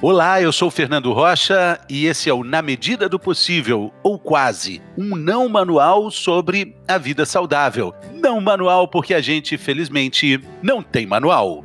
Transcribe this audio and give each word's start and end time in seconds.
Olá, 0.00 0.40
eu 0.40 0.52
sou 0.52 0.70
Fernando 0.70 1.12
Rocha 1.12 1.80
e 1.90 2.06
esse 2.06 2.30
é 2.30 2.32
o 2.32 2.44
Na 2.44 2.62
Medida 2.62 3.08
do 3.08 3.18
Possível, 3.18 3.92
ou 4.00 4.16
quase, 4.16 4.80
um 4.96 5.16
não 5.16 5.48
manual 5.48 6.08
sobre 6.08 6.76
a 6.86 6.96
vida 6.96 7.26
saudável. 7.26 7.92
Não 8.14 8.40
manual 8.40 8.86
porque 8.86 9.12
a 9.12 9.20
gente, 9.20 9.58
felizmente, 9.58 10.40
não 10.62 10.84
tem 10.84 11.04
manual. 11.04 11.64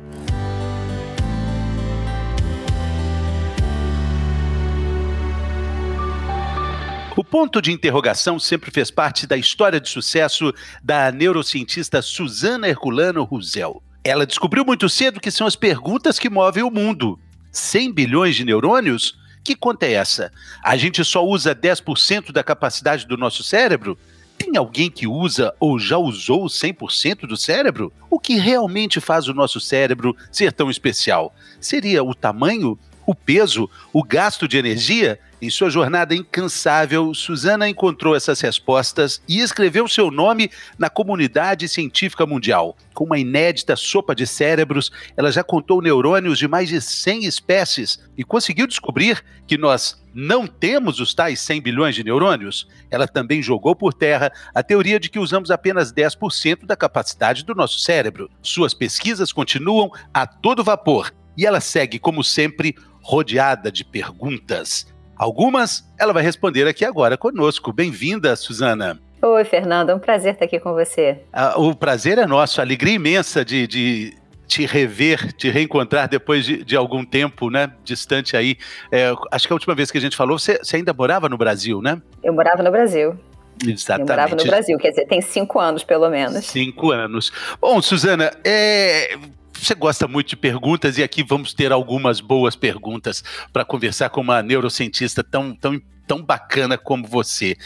O 7.16 7.22
ponto 7.22 7.62
de 7.62 7.70
interrogação 7.70 8.40
sempre 8.40 8.72
fez 8.72 8.90
parte 8.90 9.28
da 9.28 9.36
história 9.36 9.80
de 9.80 9.88
sucesso 9.88 10.52
da 10.82 11.12
neurocientista 11.12 12.02
Susana 12.02 12.68
Herculano 12.68 13.22
Ruzel. 13.22 13.80
Ela 14.02 14.26
descobriu 14.26 14.64
muito 14.64 14.88
cedo 14.88 15.20
que 15.20 15.30
são 15.30 15.46
as 15.46 15.54
perguntas 15.54 16.18
que 16.18 16.28
movem 16.28 16.64
o 16.64 16.70
mundo 16.70 17.16
100 17.54 17.92
bilhões 17.92 18.36
de 18.36 18.44
neurônios? 18.44 19.16
Que 19.42 19.54
conta 19.54 19.86
é 19.86 19.92
essa? 19.92 20.32
A 20.62 20.76
gente 20.76 21.04
só 21.04 21.24
usa 21.24 21.54
10% 21.54 22.32
da 22.32 22.42
capacidade 22.42 23.06
do 23.06 23.16
nosso 23.16 23.42
cérebro? 23.42 23.96
Tem 24.36 24.56
alguém 24.56 24.90
que 24.90 25.06
usa 25.06 25.54
ou 25.60 25.78
já 25.78 25.96
usou 25.96 26.46
100% 26.46 27.26
do 27.26 27.36
cérebro? 27.36 27.92
O 28.10 28.18
que 28.18 28.34
realmente 28.36 29.00
faz 29.00 29.28
o 29.28 29.34
nosso 29.34 29.60
cérebro 29.60 30.16
ser 30.32 30.52
tão 30.52 30.70
especial? 30.70 31.34
Seria 31.60 32.02
o 32.02 32.14
tamanho, 32.14 32.78
o 33.06 33.14
peso, 33.14 33.70
o 33.92 34.02
gasto 34.02 34.48
de 34.48 34.58
energia? 34.58 35.20
Em 35.44 35.50
sua 35.50 35.68
jornada 35.68 36.14
incansável, 36.14 37.12
Susana 37.12 37.68
encontrou 37.68 38.16
essas 38.16 38.40
respostas 38.40 39.20
e 39.28 39.40
escreveu 39.40 39.86
seu 39.86 40.10
nome 40.10 40.50
na 40.78 40.88
comunidade 40.88 41.68
científica 41.68 42.24
mundial. 42.24 42.78
Com 42.94 43.04
uma 43.04 43.18
inédita 43.18 43.76
sopa 43.76 44.14
de 44.14 44.26
cérebros, 44.26 44.90
ela 45.14 45.30
já 45.30 45.44
contou 45.44 45.82
neurônios 45.82 46.38
de 46.38 46.48
mais 46.48 46.70
de 46.70 46.80
100 46.80 47.26
espécies 47.26 48.02
e 48.16 48.24
conseguiu 48.24 48.66
descobrir 48.66 49.22
que 49.46 49.58
nós 49.58 50.02
não 50.14 50.46
temos 50.46 50.98
os 50.98 51.12
tais 51.12 51.40
100 51.40 51.60
bilhões 51.60 51.94
de 51.94 52.02
neurônios. 52.02 52.66
Ela 52.90 53.06
também 53.06 53.42
jogou 53.42 53.76
por 53.76 53.92
terra 53.92 54.32
a 54.54 54.62
teoria 54.62 54.98
de 54.98 55.10
que 55.10 55.18
usamos 55.18 55.50
apenas 55.50 55.92
10% 55.92 56.64
da 56.64 56.74
capacidade 56.74 57.44
do 57.44 57.54
nosso 57.54 57.80
cérebro. 57.80 58.30
Suas 58.40 58.72
pesquisas 58.72 59.30
continuam 59.30 59.90
a 60.14 60.26
todo 60.26 60.64
vapor 60.64 61.12
e 61.36 61.44
ela 61.44 61.60
segue, 61.60 61.98
como 61.98 62.24
sempre, 62.24 62.74
rodeada 63.02 63.70
de 63.70 63.84
perguntas. 63.84 64.93
Algumas 65.16 65.88
ela 65.98 66.12
vai 66.12 66.22
responder 66.22 66.66
aqui 66.66 66.84
agora 66.84 67.16
conosco. 67.16 67.72
Bem-vinda, 67.72 68.34
Suzana. 68.36 68.98
Oi, 69.22 69.44
Fernando, 69.44 69.90
é 69.90 69.94
um 69.94 69.98
prazer 69.98 70.34
estar 70.34 70.44
aqui 70.44 70.60
com 70.60 70.74
você. 70.74 71.20
Ah, 71.32 71.54
o 71.56 71.74
prazer 71.74 72.18
é 72.18 72.26
nosso, 72.26 72.60
alegria 72.60 72.94
imensa 72.94 73.44
de, 73.44 73.66
de 73.66 74.16
te 74.46 74.66
rever, 74.66 75.32
te 75.32 75.48
reencontrar 75.48 76.08
depois 76.08 76.44
de, 76.44 76.62
de 76.62 76.76
algum 76.76 77.04
tempo, 77.04 77.48
né? 77.48 77.72
Distante 77.82 78.36
aí. 78.36 78.56
É, 78.92 79.12
acho 79.30 79.46
que 79.46 79.52
a 79.52 79.56
última 79.56 79.74
vez 79.74 79.90
que 79.90 79.98
a 79.98 80.00
gente 80.00 80.16
falou, 80.16 80.38
você, 80.38 80.58
você 80.58 80.76
ainda 80.76 80.92
morava 80.92 81.28
no 81.28 81.38
Brasil, 81.38 81.80
né? 81.80 82.02
Eu 82.22 82.34
morava 82.34 82.62
no 82.62 82.70
Brasil. 82.70 83.18
Exatamente. 83.66 84.10
Eu 84.10 84.16
morava 84.16 84.36
no 84.36 84.44
Brasil, 84.44 84.76
quer 84.78 84.90
dizer, 84.90 85.06
tem 85.06 85.22
cinco 85.22 85.58
anos 85.58 85.84
pelo 85.84 86.10
menos. 86.10 86.44
Cinco 86.44 86.90
anos. 86.90 87.32
Bom, 87.60 87.80
Suzana, 87.80 88.30
é, 88.44 89.16
você 89.54 89.74
gosta 89.74 90.06
muito 90.06 90.28
de 90.28 90.36
perguntas 90.36 90.98
e 90.98 91.02
aqui 91.02 91.22
vamos 91.22 91.54
ter 91.54 91.72
algumas 91.72 92.20
boas 92.20 92.56
perguntas 92.56 93.22
para 93.52 93.64
conversar 93.64 94.10
com 94.10 94.20
uma 94.20 94.42
neurocientista 94.42 95.22
tão, 95.22 95.54
tão 95.54 95.80
tão 96.06 96.22
bacana 96.22 96.76
como 96.76 97.06
você. 97.06 97.56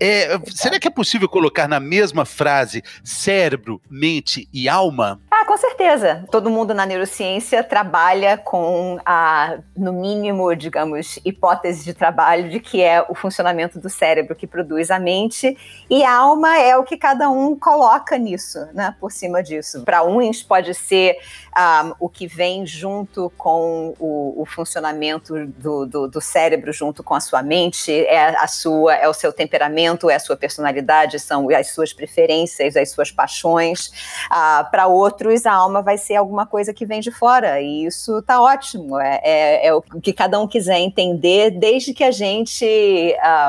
É, 0.00 0.38
será 0.54 0.78
que 0.78 0.86
é 0.86 0.90
possível 0.90 1.28
colocar 1.28 1.68
na 1.68 1.80
mesma 1.80 2.24
frase 2.24 2.82
cérebro, 3.02 3.80
mente 3.90 4.48
e 4.52 4.68
alma? 4.68 5.20
Ah, 5.48 5.52
com 5.52 5.56
certeza. 5.56 6.24
Todo 6.30 6.50
mundo 6.50 6.74
na 6.74 6.84
neurociência 6.84 7.64
trabalha 7.64 8.36
com 8.36 9.00
a, 9.04 9.58
no 9.74 9.94
mínimo, 9.94 10.54
digamos, 10.54 11.18
hipótese 11.24 11.84
de 11.84 11.94
trabalho 11.94 12.50
de 12.50 12.60
que 12.60 12.82
é 12.82 13.04
o 13.08 13.14
funcionamento 13.14 13.80
do 13.80 13.88
cérebro 13.88 14.36
que 14.36 14.46
produz 14.46 14.90
a 14.90 14.98
mente 14.98 15.56
e 15.88 16.04
a 16.04 16.14
alma 16.14 16.58
é 16.58 16.76
o 16.76 16.84
que 16.84 16.98
cada 16.98 17.30
um 17.30 17.58
coloca 17.58 18.18
nisso, 18.18 18.58
né, 18.74 18.94
por 19.00 19.10
cima 19.10 19.42
disso. 19.42 19.82
Para 19.84 20.04
uns 20.04 20.42
pode 20.42 20.74
ser 20.74 21.16
um, 21.56 21.94
o 21.98 22.08
que 22.08 22.26
vem 22.26 22.66
junto 22.66 23.32
com 23.38 23.94
o, 23.98 24.42
o 24.42 24.44
funcionamento 24.44 25.46
do, 25.46 25.86
do, 25.86 26.08
do 26.08 26.20
cérebro 26.20 26.72
junto 26.72 27.02
com 27.02 27.14
a 27.14 27.20
sua 27.20 27.42
mente 27.42 27.92
é 27.92 28.36
a 28.36 28.46
sua, 28.46 28.94
é 28.94 29.08
o 29.08 29.14
seu 29.14 29.32
temperamento, 29.32 30.10
é 30.10 30.14
a 30.14 30.20
sua 30.20 30.36
personalidade, 30.36 31.18
são 31.18 31.48
as 31.50 31.68
suas 31.70 31.92
preferências, 31.92 32.76
as 32.76 32.90
suas 32.90 33.10
paixões. 33.10 33.90
Ah, 34.30 34.68
Para 34.70 34.86
outros, 34.86 35.37
a 35.46 35.52
alma 35.52 35.82
vai 35.82 35.98
ser 35.98 36.16
alguma 36.16 36.46
coisa 36.46 36.72
que 36.72 36.86
vem 36.86 37.00
de 37.00 37.10
fora, 37.10 37.60
e 37.60 37.86
isso 37.86 38.22
tá 38.22 38.40
ótimo. 38.40 38.98
É, 38.98 39.20
é, 39.22 39.66
é 39.66 39.74
o 39.74 39.82
que 39.82 40.12
cada 40.12 40.38
um 40.40 40.46
quiser 40.46 40.78
entender, 40.78 41.50
desde 41.50 41.92
que 41.92 42.04
a 42.04 42.10
gente 42.10 42.64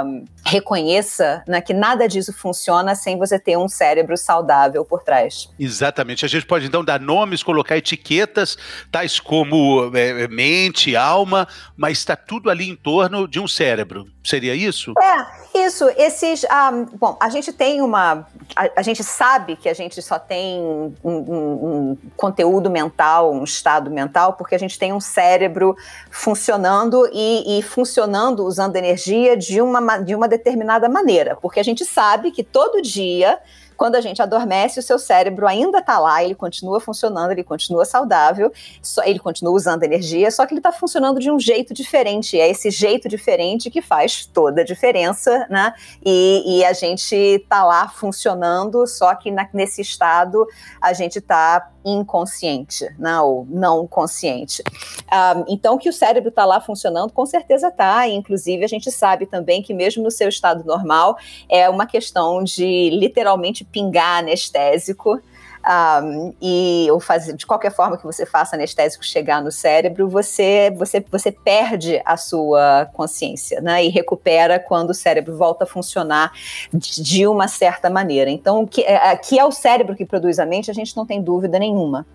um, 0.06 0.26
reconheça 0.46 1.44
né, 1.48 1.62
que 1.62 1.74
nada 1.74 2.08
disso 2.08 2.34
funciona 2.34 2.96
sem 2.96 3.18
você 3.18 3.40
ter 3.40 3.58
um 3.58 3.68
cérebro 3.68 4.18
saudável 4.18 4.84
por 4.84 5.04
trás. 5.04 5.50
Exatamente. 5.60 6.26
A 6.26 6.28
gente 6.28 6.46
pode 6.46 6.66
então 6.66 6.84
dar 6.84 7.00
nomes, 7.00 7.44
colocar 7.44 7.78
etiquetas, 7.78 8.58
tais 8.92 9.20
como 9.20 9.92
é, 9.96 10.28
mente, 10.28 10.96
alma, 10.96 11.48
mas 11.76 12.00
está 12.00 12.16
tudo 12.16 12.50
ali 12.50 12.70
em 12.70 12.76
torno 12.76 13.28
de 13.28 13.40
um 13.40 13.48
cérebro. 13.48 14.06
Seria 14.24 14.56
isso? 14.56 14.94
É, 15.00 15.39
isso. 15.70 15.90
Esses. 15.96 16.46
Ah, 16.50 16.72
bom, 17.00 17.16
a 17.20 17.30
gente 17.30 17.54
tem 17.54 17.82
uma. 17.82 18.28
A, 18.56 18.70
a, 18.78 18.82
gente 18.82 19.04
sabe 19.04 19.56
que 19.56 19.70
a 19.70 19.74
gente 19.74 20.02
só 20.02 20.20
tem 20.20 20.60
um, 20.60 20.94
um, 21.04 21.14
um, 21.14 21.98
conteúdo 22.18 22.70
mental, 22.70 23.32
um 23.32 23.44
estado 23.44 23.90
mental, 23.90 24.34
porque 24.34 24.56
a 24.56 24.60
gente 24.60 24.78
tem 24.78 24.92
um 24.92 25.00
cérebro 25.00 25.76
funcionando 26.10 27.08
e, 27.14 27.60
e 27.60 27.62
funcionando 27.62 28.44
usando 28.44 28.76
energia 28.76 29.38
de 29.38 29.62
uma, 29.62 30.00
de 30.00 30.16
uma 30.16 30.28
determinada 30.28 30.90
maneira. 30.90 31.38
Porque 31.40 31.60
a 31.60 31.64
gente 31.64 31.86
sabe 31.86 32.32
que 32.32 32.44
todo 32.44 32.82
dia 32.82 33.40
quando 33.80 33.96
a 33.96 34.02
gente 34.02 34.22
adormece, 34.22 34.78
o 34.78 34.84
seu 34.84 35.00
cérebro 35.00 35.48
ainda 35.48 35.78
está 35.78 35.98
lá, 36.00 36.22
ele 36.22 36.36
continua 36.36 36.82
funcionando, 36.82 37.32
ele 37.32 37.46
continua 37.46 37.86
saudável, 37.86 38.52
só, 38.82 39.02
ele 39.06 39.20
continua 39.20 39.54
usando 39.54 39.84
energia, 39.84 40.30
só 40.32 40.46
que 40.46 40.54
ele 40.54 40.60
está 40.60 40.74
funcionando 40.74 41.18
de 41.18 41.32
um 41.32 41.40
jeito 41.40 41.74
diferente. 41.74 42.38
É 42.38 42.50
esse 42.50 42.70
jeito 42.72 43.08
diferente 43.08 43.70
que 43.72 43.82
faz 43.82 44.26
toda 44.26 44.64
a 44.64 44.66
diferença, 44.66 45.48
né? 45.50 45.74
E, 46.06 46.58
e 46.60 46.66
a 46.66 46.74
gente 46.74 47.16
está 47.16 47.64
lá 47.64 47.88
funcionando, 47.88 48.86
só 48.86 49.16
que 49.16 49.32
na, 49.32 49.48
nesse 49.54 49.82
estado 49.82 50.46
a 50.82 50.92
gente 50.92 51.20
está 51.20 51.72
inconsciente, 51.84 52.88
né, 52.98 53.20
ou 53.22 53.46
não 53.50 53.88
consciente. 53.88 54.64
Um, 55.12 55.46
então, 55.48 55.78
que 55.78 55.90
o 55.90 55.94
cérebro 55.94 56.30
está 56.30 56.46
lá 56.46 56.60
funcionando, 56.60 57.12
com 57.12 57.26
certeza 57.26 57.68
está. 57.70 58.08
Inclusive, 58.08 58.64
a 58.64 58.68
gente 58.68 58.92
sabe 58.92 59.26
também 59.26 59.62
que, 59.62 59.74
mesmo 59.74 60.04
no 60.04 60.12
seu 60.12 60.30
estado 60.30 60.64
normal, 60.64 61.18
é 61.48 61.70
uma 61.70 61.86
questão 61.86 62.44
de 62.44 62.90
literalmente 62.92 63.64
pingar 63.64 64.20
anestésico 64.20 65.22
um, 65.66 66.34
e 66.42 66.88
ou 66.92 67.00
fazer 67.00 67.34
de 67.34 67.46
qualquer 67.46 67.72
forma 67.72 67.98
que 67.98 68.04
você 68.04 68.26
faça 68.26 68.56
anestésico 68.56 69.04
chegar 69.04 69.42
no 69.42 69.52
cérebro, 69.52 70.08
você 70.08 70.72
você 70.76 71.04
você 71.12 71.32
perde 71.32 72.02
a 72.06 72.18
sua 72.18 72.90
consciência, 72.94 73.62
né? 73.62 73.84
E 73.84 73.90
recupera 73.90 74.60
quando 74.60 74.92
o 74.92 74.94
cérebro 74.94 75.36
volta 75.38 75.64
a 75.64 75.68
funcionar 75.68 76.32
de, 76.74 77.28
uma 77.28 77.48
certa 77.48 77.90
maneira. 77.90 78.30
Então, 78.30 78.66
que 78.66 78.82
é, 78.82 79.16
que 79.18 79.38
é 79.38 79.46
o 79.46 79.52
cérebro 79.52 79.96
que 79.96 80.06
produz 80.06 80.40
a 80.40 80.46
mente, 80.46 80.72
a 80.72 80.74
gente 80.74 80.96
não 80.96 81.06
tem 81.06 81.22
dúvida 81.22 81.60
nenhuma. 81.60 82.06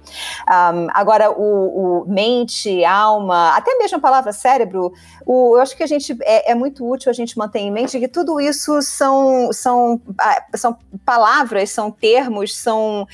Um, 0.49 0.87
agora, 0.93 1.31
o, 1.31 2.03
o, 2.03 2.05
mente, 2.07 2.85
alma, 2.85 3.57
até 3.57 3.77
mesmo 3.77 3.99
a 3.99 4.01
palavra 4.01 4.33
cérebro, 4.33 4.93
o, 5.27 5.57
eu 5.57 5.61
acho 5.61 5.77
que 5.77 5.83
a 5.83 5.87
gente 5.87 6.17
é, 6.23 6.53
é 6.53 6.55
muito 6.55 6.89
útil 6.89 7.11
a 7.11 7.13
gente 7.15 7.37
manter 7.39 7.61
em 7.61 7.71
mente 7.71 7.99
que 7.99 8.09
tudo 8.09 8.41
isso 8.41 8.81
são 8.83 9.53
são 9.53 10.01
ah, 10.19 10.45
são 10.55 10.77
palavras, 11.05 11.71
são 11.71 11.91
termos, 11.91 12.57
são 12.57 13.07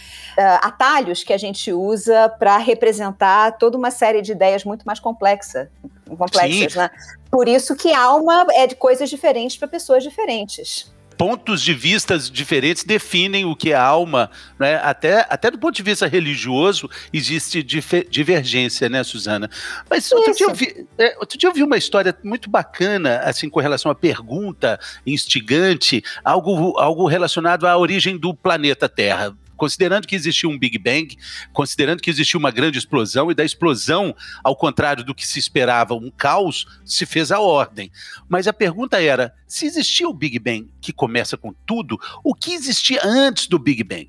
atalhos 0.62 1.22
que 1.22 1.32
a 1.32 1.38
gente 1.38 1.72
usa 1.72 2.28
para 2.28 2.56
representar 2.58 3.52
toda 3.58 3.76
uma 3.76 3.90
série 3.90 4.22
de 4.22 4.32
ideias 4.32 4.64
muito 4.64 4.84
mais 4.84 5.00
complexa, 5.00 5.70
complexas, 6.08 6.74
né? 6.74 6.90
Por 7.30 7.48
isso 7.48 7.76
que 7.76 7.92
alma 7.92 8.46
é 8.54 8.66
de 8.66 8.74
coisas 8.74 9.08
diferentes 9.08 9.56
para 9.56 9.68
pessoas 9.68 10.02
diferentes 10.02 10.92
pontos 11.20 11.60
de 11.60 11.74
vistas 11.74 12.30
diferentes 12.30 12.82
definem 12.82 13.44
o 13.44 13.54
que 13.54 13.72
é 13.72 13.74
alma, 13.74 14.30
né? 14.58 14.80
Até, 14.82 15.26
até 15.28 15.50
do 15.50 15.58
ponto 15.58 15.74
de 15.74 15.82
vista 15.82 16.06
religioso 16.06 16.88
existe 17.12 17.62
divergência, 17.62 18.88
né, 18.88 19.04
Suzana? 19.04 19.50
Mas 19.90 20.10
outro 20.12 20.34
dia, 20.34 20.50
vi, 20.54 20.86
é, 20.96 21.14
outro 21.18 21.36
dia, 21.36 21.50
eu 21.50 21.52
vi, 21.52 21.62
uma 21.62 21.76
história 21.76 22.16
muito 22.24 22.48
bacana, 22.48 23.18
assim, 23.18 23.50
com 23.50 23.60
relação 23.60 23.92
à 23.92 23.94
pergunta 23.94 24.80
instigante, 25.06 26.02
algo, 26.24 26.78
algo 26.78 27.06
relacionado 27.06 27.66
à 27.66 27.76
origem 27.76 28.16
do 28.16 28.32
planeta 28.32 28.88
Terra 28.88 29.36
considerando 29.60 30.06
que 30.06 30.16
existiu 30.16 30.48
um 30.48 30.58
Big 30.58 30.78
Bang, 30.78 31.14
considerando 31.52 32.00
que 32.00 32.08
existiu 32.08 32.40
uma 32.40 32.50
grande 32.50 32.78
explosão, 32.78 33.30
e 33.30 33.34
da 33.34 33.44
explosão, 33.44 34.16
ao 34.42 34.56
contrário 34.56 35.04
do 35.04 35.14
que 35.14 35.26
se 35.26 35.38
esperava, 35.38 35.92
um 35.92 36.10
caos, 36.10 36.66
se 36.82 37.04
fez 37.04 37.30
a 37.30 37.40
ordem. 37.40 37.92
Mas 38.26 38.48
a 38.48 38.54
pergunta 38.54 39.02
era: 39.02 39.34
se 39.46 39.66
existia 39.66 40.08
o 40.08 40.14
Big 40.14 40.38
Bang 40.38 40.70
que 40.80 40.94
começa 40.94 41.36
com 41.36 41.52
tudo, 41.66 42.00
o 42.24 42.34
que 42.34 42.54
existia 42.54 43.02
antes 43.04 43.46
do 43.46 43.58
Big 43.58 43.84
Bang? 43.84 44.08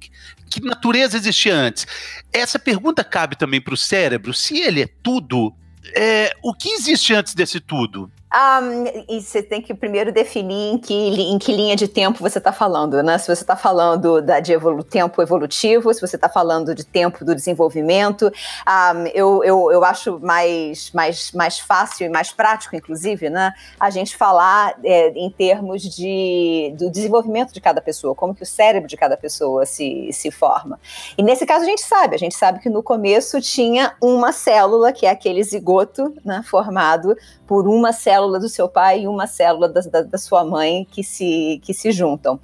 Que 0.50 0.62
natureza 0.62 1.18
existia 1.18 1.53
antes? 1.53 1.86
Essa 2.31 2.57
pergunta 2.57 3.03
cabe 3.03 3.36
também 3.36 3.59
para 3.59 3.74
o 3.74 3.77
cérebro. 3.77 4.33
Se 4.33 4.57
ele 4.57 4.83
é 4.83 4.88
tudo, 5.03 5.53
é, 5.94 6.31
o 6.42 6.53
que 6.53 6.69
existe 6.69 7.13
antes 7.13 7.33
desse 7.33 7.59
tudo? 7.59 8.09
Um, 8.33 8.86
e 9.10 9.22
você 9.22 9.44
tem 9.44 9.62
que 9.62 9.74
primeiro 9.74 10.10
definir 10.10 10.74
em 10.74 10.78
que, 10.78 10.94
em 10.94 11.38
que 11.38 11.51
linha 11.51 11.75
de 11.75 11.86
tempo 11.86 12.19
você 12.19 12.38
está 12.38 12.54
falando, 12.54 13.04
né? 13.04 13.18
Se 13.18 13.25
você 13.25 13.44
está 13.44 13.57
falando 13.57 14.22
da, 14.22 14.39
de 14.39 14.54
evolu 14.54 14.86
tempo 14.86 15.22
evolutivo, 15.22 15.94
se 15.94 16.00
você 16.00 16.16
está 16.16 16.30
falando 16.30 16.74
de 16.74 16.86
tempo 16.86 17.25
do 17.25 17.36
desenvolvimento, 17.36 18.31
um, 18.66 19.07
eu, 19.13 19.44
eu, 19.44 19.72
eu 19.74 19.83
acho 19.83 20.18
mais, 20.22 20.92
mais, 20.94 21.33
mais 21.33 21.60
fácil 21.60 22.06
e 22.06 22.10
mais 22.10 22.31
prático, 22.31 22.74
inclusive, 22.74 23.30
né? 23.30 23.51
A 23.78 23.89
gente 23.89 24.16
falar 24.16 24.75
é, 24.81 25.10
em 25.10 25.30
termos 25.30 25.81
de, 25.81 26.74
do 26.77 26.89
desenvolvimento 26.89 27.54
de 27.54 27.60
cada 27.60 27.81
pessoa, 27.81 28.16
como 28.16 28.34
que 28.34 28.44
o 28.44 28.45
cérebro 28.45 28.88
de 28.88 28.95
cada 28.95 29.18
pessoa 29.18 29.66
se, 29.66 30.10
se 30.13 30.31
forma. 30.31 30.80
E 31.18 31.24
nesse 31.24 31.45
caso 31.45 31.66
a 31.66 31.68
gente 31.68 31.81
sabe, 31.81 32.16
a 32.16 32.19
gente 32.19 32.36
sabe 32.36 32.60
que 32.60 32.69
no 32.69 32.81
começo 32.81 33.42
tinha 33.42 33.94
uma 34.01 34.31
célula, 34.31 34.94
que 34.94 35.06
é 35.06 35.10
aquele 35.10 35.44
zigoto, 35.44 36.13
né, 36.24 36.42
formado 36.45 37.13
por 37.45 37.68
uma 37.68 37.92
célula 37.92 38.21
do 38.28 38.50
seu 38.50 38.68
pai 38.68 39.02
e 39.02 39.08
uma 39.08 39.28
célula 39.28 39.70
da, 39.70 39.82
da, 39.82 40.02
da 40.02 40.18
sua 40.18 40.44
mãe 40.44 40.88
que 40.90 41.04
se, 41.04 41.60
que 41.64 41.74
se 41.74 41.92
juntam. 41.92 42.40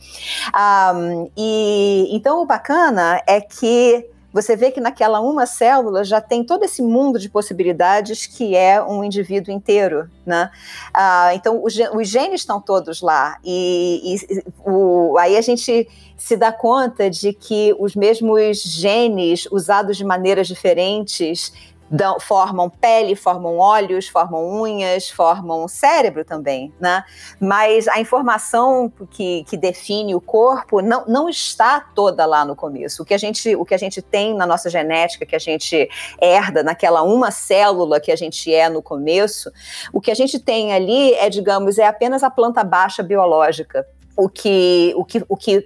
Um, 0.95 1.29
e 1.35 2.07
então 2.11 2.41
o 2.41 2.45
bacana 2.45 3.21
é 3.27 3.41
que 3.41 4.09
você 4.37 4.55
vê 4.55 4.69
que 4.69 4.79
naquela 4.79 5.19
uma 5.19 5.47
célula 5.47 6.03
já 6.03 6.21
tem 6.21 6.43
todo 6.43 6.63
esse 6.63 6.81
mundo 6.81 7.17
de 7.17 7.27
possibilidades 7.27 8.27
que 8.27 8.55
é 8.55 8.81
um 8.83 9.03
indivíduo 9.03 9.51
inteiro, 9.51 10.07
né? 10.25 10.51
Ah, 10.93 11.31
então 11.33 11.63
os, 11.63 11.73
os, 11.95 12.07
genes 12.07 12.41
estão 12.41 12.61
todos 12.61 13.01
lá 13.01 13.39
e, 13.43 14.15
e 14.15 14.43
o, 14.63 15.17
aí 15.17 15.37
a 15.37 15.41
gente 15.41 15.87
se 16.15 16.35
dá 16.37 16.51
conta 16.51 17.09
de 17.09 17.33
que 17.33 17.75
os 17.79 17.95
mesmos 17.95 18.61
genes 18.61 19.47
usados 19.51 19.97
de 19.97 20.05
maneiras 20.05 20.47
diferentes 20.47 21.51
dão, 21.89 22.19
formam 22.19 22.69
pele, 22.69 23.15
formam 23.15 23.57
olhos, 23.57 24.07
formam 24.07 24.61
unhas, 24.61 25.09
formam 25.09 25.67
cérebro 25.67 26.25
também, 26.25 26.73
né? 26.79 27.03
Mas 27.39 27.87
a 27.87 27.99
informação 27.99 28.91
que, 29.11 29.43
que 29.45 29.57
define 29.57 30.15
o 30.15 30.21
corpo 30.21 30.81
não, 30.81 31.05
não 31.07 31.29
está 31.29 31.79
toda 31.79 32.25
lá 32.25 32.43
no 32.43 32.55
começo. 32.55 33.03
O 33.03 33.05
que, 33.05 33.13
a 33.13 33.17
gente, 33.17 33.55
o 33.55 33.65
que 33.65 33.73
a 33.73 33.77
gente 33.77 34.01
tem 34.01 34.33
na 34.35 34.45
nossa 34.45 34.69
genética, 34.69 35.25
que 35.25 35.35
a 35.35 35.39
gente 35.39 35.89
herda 36.21 36.63
naquela 36.63 37.01
uma 37.03 37.31
célula 37.31 37.99
que 37.99 38.11
a 38.11 38.15
gente 38.15 38.53
é 38.53 38.69
no 38.69 38.81
começo, 38.81 39.51
o 39.93 40.01
que 40.01 40.11
a 40.11 40.15
gente 40.15 40.39
tem 40.39 40.73
ali 40.73 41.13
é, 41.13 41.29
digamos, 41.29 41.77
é 41.77 41.87
apenas 41.87 42.23
a 42.23 42.29
planta 42.29 42.63
baixa 42.63 43.01
biológica 43.01 43.85
o 44.17 44.27
que, 44.27 44.93
o 44.95 45.05
que, 45.05 45.23
o 45.29 45.37
que 45.37 45.65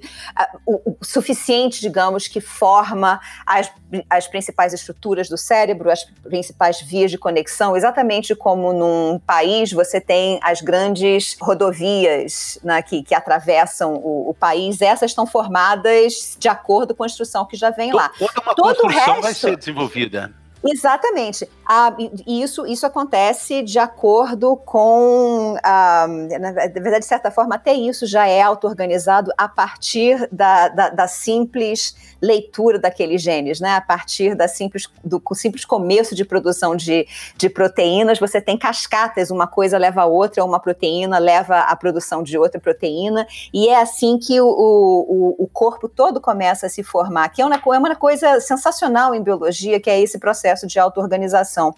o, 0.65 0.91
o, 0.91 0.97
suficiente, 1.01 1.79
digamos, 1.79 2.27
que 2.27 2.41
forma 2.41 3.19
as, 3.45 3.71
as 4.09 4.27
principais 4.27 4.73
estruturas 4.73 5.29
do 5.29 5.37
cérebro, 5.37 5.89
as 5.89 6.03
principais 6.03 6.81
vias 6.81 7.09
de 7.09 7.17
conexão, 7.17 7.77
exatamente 7.77 8.35
como 8.35 8.73
num 8.73 9.19
país 9.19 9.71
você 9.71 10.01
tem 10.01 10.37
as 10.43 10.61
grandes 10.61 11.37
rodovias 11.39 12.59
né, 12.61 12.81
que, 12.81 13.01
que 13.03 13.15
atravessam 13.15 13.93
o, 13.95 14.29
o, 14.29 14.33
país, 14.33 14.81
essas 14.81 15.11
estão 15.11 15.25
formadas 15.25 16.35
de 16.37 16.49
acordo 16.49 16.93
com 16.93 17.03
a 17.03 17.05
instrução 17.05 17.45
que 17.45 17.55
já 17.55 17.69
vem 17.69 17.93
lá. 17.93 18.09
Toda 18.19 18.41
uma 18.41 18.55
Todo 18.55 18.75
construção 18.81 19.13
o 19.13 19.15
resto, 19.15 19.21
vai 19.21 19.33
ser 19.33 19.57
desenvolvida. 19.57 20.40
Exatamente. 20.63 21.49
Ah, 21.65 21.95
isso, 22.27 22.67
isso 22.67 22.85
acontece 22.85 23.63
de 23.63 23.79
acordo 23.79 24.55
com. 24.57 25.55
Ah, 25.63 26.05
na 26.07 26.51
verdade, 26.51 26.99
de 26.99 27.05
certa 27.05 27.31
forma, 27.31 27.55
até 27.55 27.73
isso 27.73 28.05
já 28.05 28.27
é 28.27 28.41
auto-organizado 28.41 29.31
a 29.37 29.47
partir 29.47 30.27
da, 30.31 30.67
da, 30.67 30.89
da, 30.89 31.07
simples 31.07 31.95
leitura 32.21 32.77
daqueles 32.77 33.21
genes, 33.21 33.59
né? 33.59 33.75
A 33.75 33.81
partir 33.81 34.35
da 34.35 34.47
simples, 34.47 34.87
do 35.03 35.21
simples 35.33 35.65
começo 35.65 36.13
de 36.13 36.23
produção 36.23 36.75
de, 36.75 37.07
de 37.37 37.49
proteínas, 37.49 38.19
você 38.19 38.39
tem 38.39 38.57
cascatas, 38.57 39.31
uma 39.31 39.47
coisa 39.47 39.77
leva 39.77 40.01
a 40.01 40.05
outra, 40.05 40.43
uma 40.43 40.59
proteína 40.59 41.17
leva 41.17 41.59
à 41.59 41.75
produção 41.75 42.21
de 42.21 42.37
outra 42.37 42.59
proteína, 42.59 43.25
e 43.53 43.67
é 43.67 43.81
assim 43.81 44.19
que 44.19 44.39
o, 44.39 44.47
o, 44.47 45.35
o 45.39 45.47
corpo 45.47 45.87
todo 45.89 46.21
começa 46.21 46.67
a 46.67 46.69
se 46.69 46.83
formar, 46.83 47.29
que 47.29 47.41
é 47.41 47.45
uma, 47.45 47.55
é 47.55 47.79
uma 47.79 47.95
coisa 47.95 48.39
sensacional 48.39 49.15
em 49.15 49.23
biologia, 49.23 49.79
que 49.79 49.89
é 49.89 49.99
esse 49.99 50.19
processo 50.19 50.50
processo 50.51 50.67
de 50.67 50.79
auto-organização. 50.79 51.73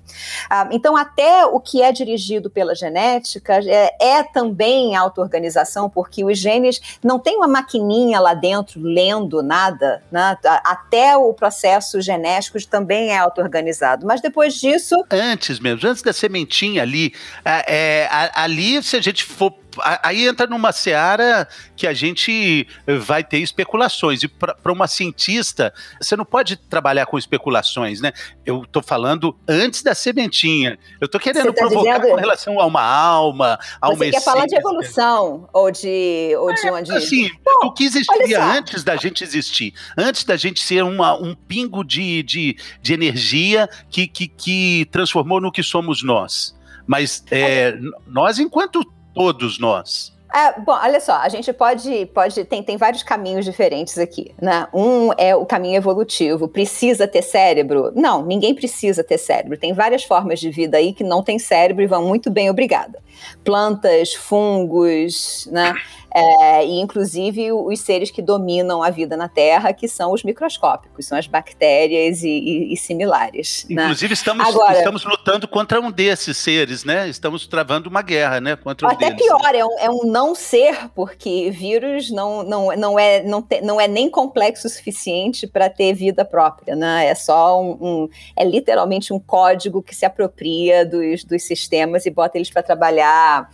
Ah, 0.49 0.67
então, 0.71 0.97
até 0.97 1.45
o 1.45 1.59
que 1.59 1.81
é 1.81 1.91
dirigido 1.91 2.49
pela 2.49 2.75
genética 2.75 3.59
é, 3.65 3.95
é 3.99 4.23
também 4.23 4.95
auto-organização, 4.95 5.89
porque 5.89 6.23
os 6.23 6.37
genes 6.37 6.81
não 7.03 7.19
tem 7.19 7.37
uma 7.37 7.47
maquininha 7.47 8.19
lá 8.19 8.33
dentro 8.33 8.81
lendo 8.81 9.41
nada, 9.41 10.03
né? 10.11 10.37
até 10.43 11.15
o 11.15 11.33
processo 11.33 12.01
genético 12.01 12.57
também 12.67 13.11
é 13.11 13.17
auto-organizado. 13.17 14.05
Mas 14.05 14.21
depois 14.21 14.55
disso. 14.55 14.95
Antes 15.11 15.59
mesmo, 15.59 15.87
antes 15.87 16.01
da 16.01 16.13
sementinha 16.13 16.81
ali, 16.81 17.13
é, 17.45 18.03
é, 18.03 18.09
ali, 18.33 18.81
se 18.81 18.95
a 18.95 19.01
gente 19.01 19.23
for 19.23 19.53
aí 19.81 20.27
entra 20.27 20.47
numa 20.47 20.71
seara 20.71 21.47
que 21.75 21.87
a 21.87 21.93
gente 21.93 22.67
vai 23.01 23.23
ter 23.23 23.39
especulações. 23.39 24.23
E 24.23 24.27
para 24.27 24.71
uma 24.71 24.87
cientista, 24.87 25.73
você 25.99 26.15
não 26.15 26.25
pode 26.25 26.57
trabalhar 26.57 27.05
com 27.05 27.17
especulações, 27.17 28.01
né? 28.01 28.11
Eu 28.45 28.63
estou 28.63 28.81
falando 28.81 29.35
antes 29.47 29.81
da 29.81 29.95
sementinha. 29.95 30.77
Eu 30.99 31.05
estou 31.05 31.19
querendo 31.19 31.53
tá 31.53 31.53
provocar 31.53 31.97
dizendo... 31.97 32.13
com 32.13 32.19
relação 32.19 32.59
a 32.59 32.65
uma 32.65 32.83
alma, 32.83 33.59
a 33.81 33.87
você 33.87 33.93
uma 33.93 34.05
Você 34.05 34.11
quer 34.11 34.21
falar 34.21 34.45
de 34.45 34.55
evolução 34.55 35.49
ou 35.53 35.71
de, 35.71 36.35
ou 36.37 36.53
de 36.53 36.67
é, 36.67 36.71
onde? 36.71 36.91
Assim, 36.91 37.29
Bom, 37.43 37.67
o 37.67 37.71
que 37.73 37.85
existiria 37.85 38.43
antes 38.43 38.83
da 38.83 38.95
gente 38.95 39.23
existir, 39.23 39.73
antes 39.97 40.23
da 40.23 40.35
gente 40.35 40.61
ser 40.61 40.83
uma, 40.83 41.15
um 41.15 41.35
pingo 41.35 41.83
de, 41.83 42.23
de, 42.23 42.57
de 42.81 42.93
energia 42.93 43.69
que, 43.89 44.07
que, 44.07 44.27
que 44.27 44.87
transformou 44.91 45.39
no 45.39 45.51
que 45.51 45.63
somos 45.63 46.03
nós. 46.03 46.55
Mas 46.85 47.23
é, 47.31 47.77
nós, 48.07 48.39
enquanto 48.39 48.85
todos 49.13 49.59
nós. 49.59 50.12
É, 50.33 50.59
bom, 50.59 50.71
olha 50.71 50.99
só, 50.99 51.13
a 51.17 51.29
gente 51.29 51.53
pode, 51.53 52.07
pode 52.07 52.43
tem, 52.45 52.63
tem 52.63 52.75
vários 52.75 53.03
caminhos 53.03 53.45
diferentes 53.45 53.99
aqui, 53.99 54.33
né? 54.41 54.67
Um 54.73 55.11
é 55.15 55.35
o 55.35 55.45
caminho 55.45 55.77
evolutivo. 55.77 56.47
Precisa 56.47 57.07
ter 57.07 57.21
cérebro? 57.21 57.91
Não, 57.95 58.25
ninguém 58.25 58.55
precisa 58.55 59.03
ter 59.03 59.19
cérebro. 59.19 59.57
Tem 59.57 59.73
várias 59.73 60.03
formas 60.03 60.39
de 60.39 60.49
vida 60.49 60.77
aí 60.77 60.91
que 60.91 61.03
não 61.03 61.21
tem 61.21 61.37
cérebro 61.37 61.83
e 61.83 61.87
vão 61.87 62.07
muito 62.07 62.31
bem, 62.31 62.49
obrigada. 62.49 62.99
Plantas, 63.43 64.15
fungos, 64.15 65.47
né? 65.51 65.75
é, 66.13 66.65
e 66.65 66.79
inclusive 66.79 67.51
os 67.51 67.79
seres 67.79 68.11
que 68.11 68.21
dominam 68.21 68.83
a 68.83 68.91
vida 68.91 69.17
na 69.17 69.27
Terra, 69.27 69.73
que 69.73 69.87
são 69.87 70.13
os 70.13 70.23
microscópicos, 70.23 71.07
são 71.07 71.17
as 71.17 71.25
bactérias 71.25 72.21
e, 72.21 72.29
e, 72.29 72.73
e 72.73 72.77
similares. 72.77 73.65
Né? 73.67 73.83
Inclusive 73.83 74.09
né? 74.09 74.13
estamos, 74.13 74.47
Agora, 74.47 74.77
estamos 74.77 75.03
lutando 75.03 75.47
contra 75.47 75.81
um 75.81 75.91
desses 75.91 76.37
seres, 76.37 76.83
né? 76.83 77.09
Estamos 77.09 77.47
travando 77.47 77.89
uma 77.89 78.03
guerra, 78.03 78.39
né? 78.39 78.55
Contra 78.55 78.87
um 78.87 78.91
até 78.91 79.09
deles. 79.09 79.25
pior, 79.25 79.55
é 79.55 79.65
um, 79.65 79.79
é 79.79 79.89
um 79.89 80.03
não 80.05 80.22
ser, 80.35 80.89
porque 80.95 81.51
vírus 81.51 82.11
não, 82.11 82.43
não, 82.43 82.67
não, 82.75 82.99
é, 82.99 83.23
não, 83.23 83.41
te, 83.41 83.61
não 83.61 83.81
é 83.81 83.87
nem 83.87 84.09
complexo 84.09 84.67
o 84.67 84.69
suficiente 84.69 85.45
para 85.47 85.69
ter 85.69 85.93
vida 85.93 86.23
própria, 86.23 86.75
né? 86.75 87.07
É 87.07 87.15
só 87.15 87.61
um, 87.61 87.77
um, 87.81 88.09
é 88.35 88.45
literalmente 88.45 89.11
um 89.11 89.19
código 89.19 89.81
que 89.81 89.95
se 89.95 90.05
apropria 90.05 90.85
dos, 90.85 91.23
dos 91.23 91.43
sistemas 91.43 92.05
e 92.05 92.09
bota 92.09 92.37
eles 92.37 92.49
para 92.49 92.61
trabalhar 92.61 93.49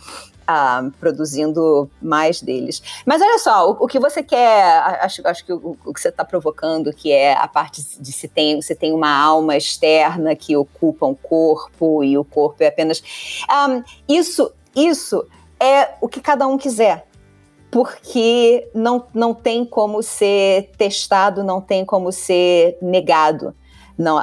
ah, 0.46 0.90
produzindo 0.98 1.88
mais 2.02 2.42
deles. 2.42 2.82
Mas 3.06 3.22
olha 3.22 3.38
só, 3.38 3.70
o, 3.70 3.84
o 3.84 3.86
que 3.86 4.00
você 4.00 4.20
quer, 4.20 4.80
acho, 5.00 5.26
acho 5.26 5.44
que 5.44 5.52
o, 5.52 5.76
o 5.84 5.94
que 5.94 6.00
você 6.00 6.08
está 6.08 6.24
provocando, 6.24 6.92
que 6.92 7.12
é 7.12 7.34
a 7.34 7.46
parte 7.46 7.82
de 8.00 8.12
se 8.12 8.26
tem, 8.26 8.60
você 8.60 8.74
tem 8.74 8.92
uma 8.92 9.16
alma 9.16 9.56
externa 9.56 10.34
que 10.34 10.56
ocupa 10.56 11.06
um 11.06 11.14
corpo 11.14 12.02
e 12.02 12.18
o 12.18 12.24
corpo 12.24 12.64
é 12.64 12.66
apenas. 12.66 13.00
Um, 13.48 13.82
isso, 14.08 14.52
isso 14.74 15.24
é 15.60 15.94
o 16.00 16.08
que 16.08 16.20
cada 16.20 16.46
um 16.46 16.56
quiser 16.56 17.06
porque 17.70 18.68
não, 18.74 19.06
não 19.14 19.32
tem 19.32 19.64
como 19.64 20.02
ser 20.02 20.72
testado, 20.76 21.44
não 21.44 21.60
tem 21.60 21.84
como 21.84 22.10
ser 22.10 22.76
negado. 22.82 23.54
Não, 23.96 24.16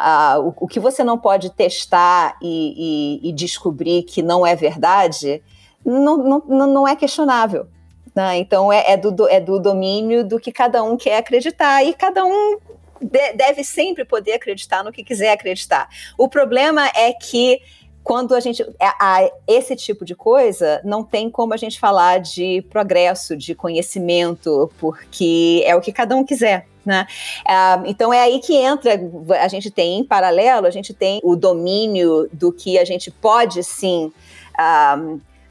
o, 0.43 0.53
o, 0.61 0.67
que 0.67 0.79
você 0.79 1.03
não 1.03 1.17
pode 1.17 1.51
testar 1.51 2.35
e, 2.41 3.21
e, 3.23 3.29
e, 3.29 3.31
descobrir 3.31 4.03
que 4.03 4.23
não 4.23 4.45
é 4.45 4.55
verdade 4.55 5.41
não, 5.85 6.17
não, 6.17 6.67
não 6.67 6.87
é 6.87 6.95
questionável. 6.95 7.67
Né? 8.13 8.39
Então 8.39 8.73
é, 8.73 8.91
é, 8.91 8.97
do, 8.97 9.29
é 9.29 9.39
do 9.39 9.59
domínio 9.59 10.27
do 10.27 10.39
que 10.39 10.51
cada 10.51 10.83
um 10.83 10.97
quer 10.97 11.17
acreditar 11.17 11.83
e 11.83 11.93
cada 11.93 12.25
um 12.25 12.57
de, 12.99 13.33
deve 13.33 13.63
sempre 13.63 14.03
poder 14.03 14.33
acreditar 14.33 14.83
no 14.83 14.91
que 14.91 15.03
quiser 15.03 15.31
acreditar. 15.31 15.87
O 16.17 16.27
problema 16.27 16.87
é 16.95 17.13
que 17.13 17.61
quando 18.07 18.33
a 18.33 18.39
gente 18.39 18.65
a, 18.79 19.29
esse 19.45 19.75
tipo 19.75 20.05
de 20.05 20.15
coisa 20.15 20.79
não 20.85 21.03
tem 21.03 21.29
como 21.29 21.53
a 21.53 21.57
gente 21.57 21.77
falar 21.77 22.21
de 22.21 22.61
progresso, 22.69 23.35
de 23.35 23.53
conhecimento, 23.53 24.71
porque 24.79 25.61
é 25.65 25.75
o 25.75 25.81
que 25.81 25.91
cada 25.91 26.15
um 26.15 26.23
quiser. 26.23 26.69
Né? 26.85 27.05
Uh, 27.41 27.83
então 27.85 28.13
é 28.13 28.21
aí 28.21 28.39
que 28.39 28.55
entra, 28.55 28.97
a 29.41 29.49
gente 29.49 29.69
tem 29.69 29.99
em 29.99 30.05
paralelo, 30.05 30.65
a 30.65 30.71
gente 30.71 30.93
tem 30.93 31.19
o 31.21 31.35
domínio 31.35 32.29
do 32.31 32.49
que 32.53 32.79
a 32.79 32.85
gente 32.85 33.11
pode 33.11 33.61
sim 33.61 34.13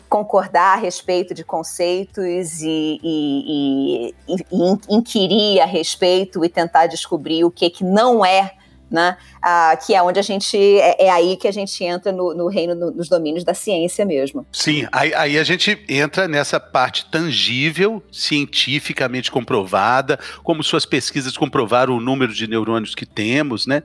concordar 0.08 0.78
a 0.78 0.80
respeito 0.80 1.34
de 1.34 1.44
conceitos 1.44 2.62
e, 2.62 2.98
e, 3.02 4.14
e, 4.26 4.34
e, 4.50 4.94
inquirir 4.96 5.60
a 5.60 5.66
respeito 5.66 6.42
e 6.42 6.48
tentar 6.48 6.86
descobrir 6.86 7.44
o 7.44 7.50
que, 7.50 7.68
que 7.68 7.84
não 7.84 8.24
é 8.24 8.52
né? 8.90 9.16
Ah, 9.42 9.76
que 9.76 9.94
é 9.94 10.02
onde 10.02 10.18
a 10.18 10.22
gente 10.22 10.56
é, 10.56 11.06
é, 11.06 11.10
aí 11.10 11.36
que 11.36 11.48
a 11.48 11.52
gente 11.52 11.82
entra 11.84 12.12
no, 12.12 12.34
no 12.34 12.48
reino 12.48 12.74
no, 12.74 12.92
domínios 13.08 13.44
da 13.44 13.54
ciência 13.54 14.04
mesmo. 14.04 14.46
Sim, 14.52 14.86
aí, 14.92 15.14
aí, 15.14 15.38
a 15.38 15.44
gente 15.44 15.78
entra 15.88 16.26
nessa 16.28 16.58
parte 16.58 17.06
tangível, 17.10 18.02
cientificamente 18.10 19.30
comprovada, 19.30 20.18
como 20.42 20.62
suas 20.62 20.86
pesquisas 20.86 21.36
comprovaram 21.36 21.96
o 21.96 22.00
número 22.00 22.32
de 22.32 22.46
neurônios 22.46 22.94
que 22.94 23.06
temos, 23.06 23.66
né? 23.66 23.82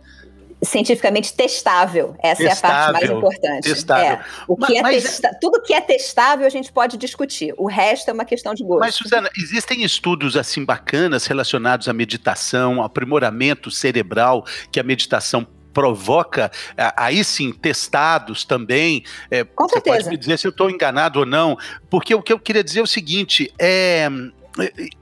Cientificamente 0.63 1.34
testável. 1.34 2.15
Essa 2.22 2.44
testável, 2.44 2.50
é 2.50 2.80
a 2.80 2.91
parte 2.91 2.94
mais 2.94 3.18
importante. 3.18 3.63
Testável. 3.63 4.06
É, 4.06 4.25
o 4.48 4.56
que 4.56 4.77
é 4.77 4.82
mas, 4.82 4.98
é 4.98 5.01
testa... 5.01 5.38
Tudo 5.41 5.62
que 5.62 5.74
é 5.74 5.82
testável 5.82 6.46
a 6.46 6.50
gente 6.50 6.72
pode 6.72 6.98
discutir. 6.98 7.53
O 7.58 7.68
resto 7.68 8.10
é 8.10 8.13
uma 8.13 8.25
questão 8.25 8.53
de 8.53 8.63
gosto. 8.63 8.80
Mas, 8.80 8.96
Suzana, 8.96 9.30
existem 9.38 9.84
estudos 9.84 10.38
assim 10.38 10.63
bacanas 10.63 11.25
relacionados 11.25 11.88
à 11.88 11.94
meditação, 11.94 12.80
ao 12.80 12.86
aprimoramento 12.86 13.72
cerebral 13.72 14.46
que 14.72 14.80
a 14.80 14.84
meditação 14.84 15.48
provoca, 15.74 16.51
aí 16.98 17.24
sim, 17.24 17.51
testados 17.51 18.44
também. 18.44 19.03
É, 19.30 19.44
Com 19.44 19.68
você 19.68 19.75
certeza. 19.75 19.98
pode 19.98 20.10
me 20.10 20.18
dizer 20.18 20.38
se 20.38 20.46
eu 20.46 20.51
estou 20.51 20.70
enganado 20.70 21.20
ou 21.20 21.25
não, 21.25 21.58
porque 21.89 22.13
o 22.13 22.22
que 22.22 22.34
eu 22.34 22.39
queria 22.39 22.63
dizer 22.63 22.82
é 22.82 22.84
o 22.84 22.88
seguinte: 22.88 23.51
é, 23.58 24.10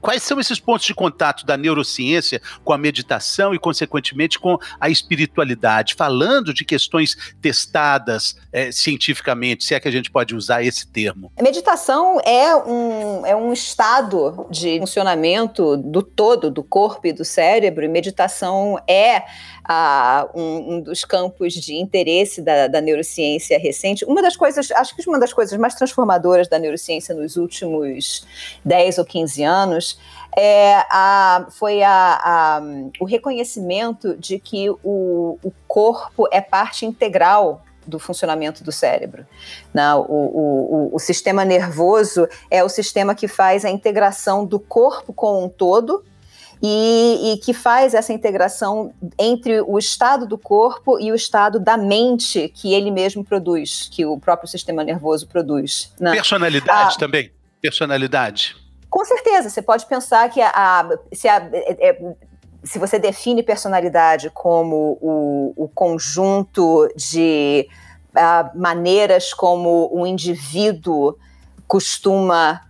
Quais 0.00 0.22
são 0.22 0.38
esses 0.38 0.60
pontos 0.60 0.86
de 0.86 0.94
contato 0.94 1.44
da 1.44 1.56
neurociência 1.56 2.40
com 2.64 2.72
a 2.72 2.78
meditação 2.78 3.54
e, 3.54 3.58
consequentemente, 3.58 4.38
com 4.38 4.58
a 4.80 4.88
espiritualidade? 4.88 5.94
Falando 5.94 6.54
de 6.54 6.64
questões 6.64 7.16
testadas 7.40 8.36
é, 8.52 8.70
cientificamente, 8.70 9.64
se 9.64 9.74
é 9.74 9.80
que 9.80 9.88
a 9.88 9.92
gente 9.92 10.10
pode 10.10 10.34
usar 10.34 10.62
esse 10.62 10.86
termo. 10.86 11.32
Meditação 11.40 12.20
é 12.24 12.54
um, 12.56 13.26
é 13.26 13.34
um 13.34 13.52
estado 13.52 14.46
de 14.50 14.78
funcionamento 14.78 15.76
do 15.76 16.02
todo, 16.02 16.50
do 16.50 16.62
corpo 16.62 17.06
e 17.06 17.12
do 17.12 17.24
cérebro, 17.24 17.84
e 17.84 17.88
meditação 17.88 18.78
é 18.86 19.24
um, 20.34 20.74
um, 20.74 20.80
dos 20.80 21.04
campos 21.04 21.54
de 21.54 21.76
interesse 21.76 22.42
da, 22.42 22.66
da, 22.66 22.80
neurociência 22.80 23.58
recente. 23.58 24.04
Uma 24.04 24.20
das 24.20 24.36
coisas, 24.36 24.70
acho 24.72 24.96
que 24.96 25.08
uma 25.08 25.18
das 25.18 25.32
coisas 25.32 25.56
mais 25.58 25.74
transformadoras 25.74 26.48
da 26.48 26.58
neurociência 26.58 27.14
nos 27.14 27.36
últimos 27.36 28.26
10 28.64 28.98
ou 28.98 29.04
15 29.04 29.44
anos 29.44 29.98
é 30.36 30.74
a, 30.90 31.46
foi 31.50 31.82
a, 31.82 32.20
a, 32.22 32.62
o 32.98 33.04
reconhecimento 33.04 34.16
de 34.16 34.38
que 34.38 34.70
o, 34.70 35.38
o 35.42 35.52
corpo 35.68 36.28
é 36.32 36.40
parte 36.40 36.84
integral 36.84 37.62
do 37.86 37.98
funcionamento 37.98 38.62
do 38.62 38.70
cérebro. 38.70 39.26
Não, 39.72 40.02
o, 40.02 40.90
o, 40.90 40.96
o, 40.96 40.98
sistema 40.98 41.44
nervoso 41.44 42.28
é 42.50 42.62
o 42.62 42.68
sistema 42.68 43.14
que 43.14 43.26
faz 43.26 43.64
a 43.64 43.70
integração 43.70 44.44
do 44.44 44.60
corpo 44.60 45.12
com 45.12 45.44
um 45.44 45.48
todo 45.48 46.04
e, 46.62 47.32
e, 47.32 47.36
que 47.38 47.54
faz 47.54 47.94
essa 47.94 48.12
integração 48.12 48.92
entre 49.18 49.62
o 49.62 49.78
estado 49.78 50.26
do 50.26 50.36
corpo 50.36 51.00
e 51.00 51.10
o 51.10 51.14
estado 51.14 51.58
da 51.58 51.76
mente 51.76 52.48
que 52.50 52.74
ele 52.74 52.90
mesmo 52.90 53.24
produz, 53.24 53.88
que 53.90 54.04
o 54.04 54.18
próprio 54.18 54.48
sistema 54.48 54.84
nervoso 54.84 55.26
produz. 55.26 55.94
Né? 55.98 56.12
Personalidade 56.12 56.94
ah, 56.96 56.98
também? 56.98 57.30
Personalidade? 57.62 58.56
Com 58.90 59.04
certeza, 59.04 59.48
você 59.48 59.62
pode 59.62 59.86
pensar 59.86 60.28
que 60.28 60.40
a, 60.40 60.50
a 60.50 60.98
se, 61.12 61.28
a, 61.28 61.48
é, 61.52 61.88
é, 61.88 62.14
se 62.62 62.78
você 62.78 62.98
define 62.98 63.42
personalidade 63.42 64.30
como 64.30 64.98
o, 65.00 65.54
o 65.56 65.68
conjunto 65.68 66.92
de 66.94 67.68
uh, 68.10 68.58
maneiras 68.58 69.32
como 69.32 69.88
o 69.92 70.06
indivíduo 70.06 71.16
costuma 71.66 72.60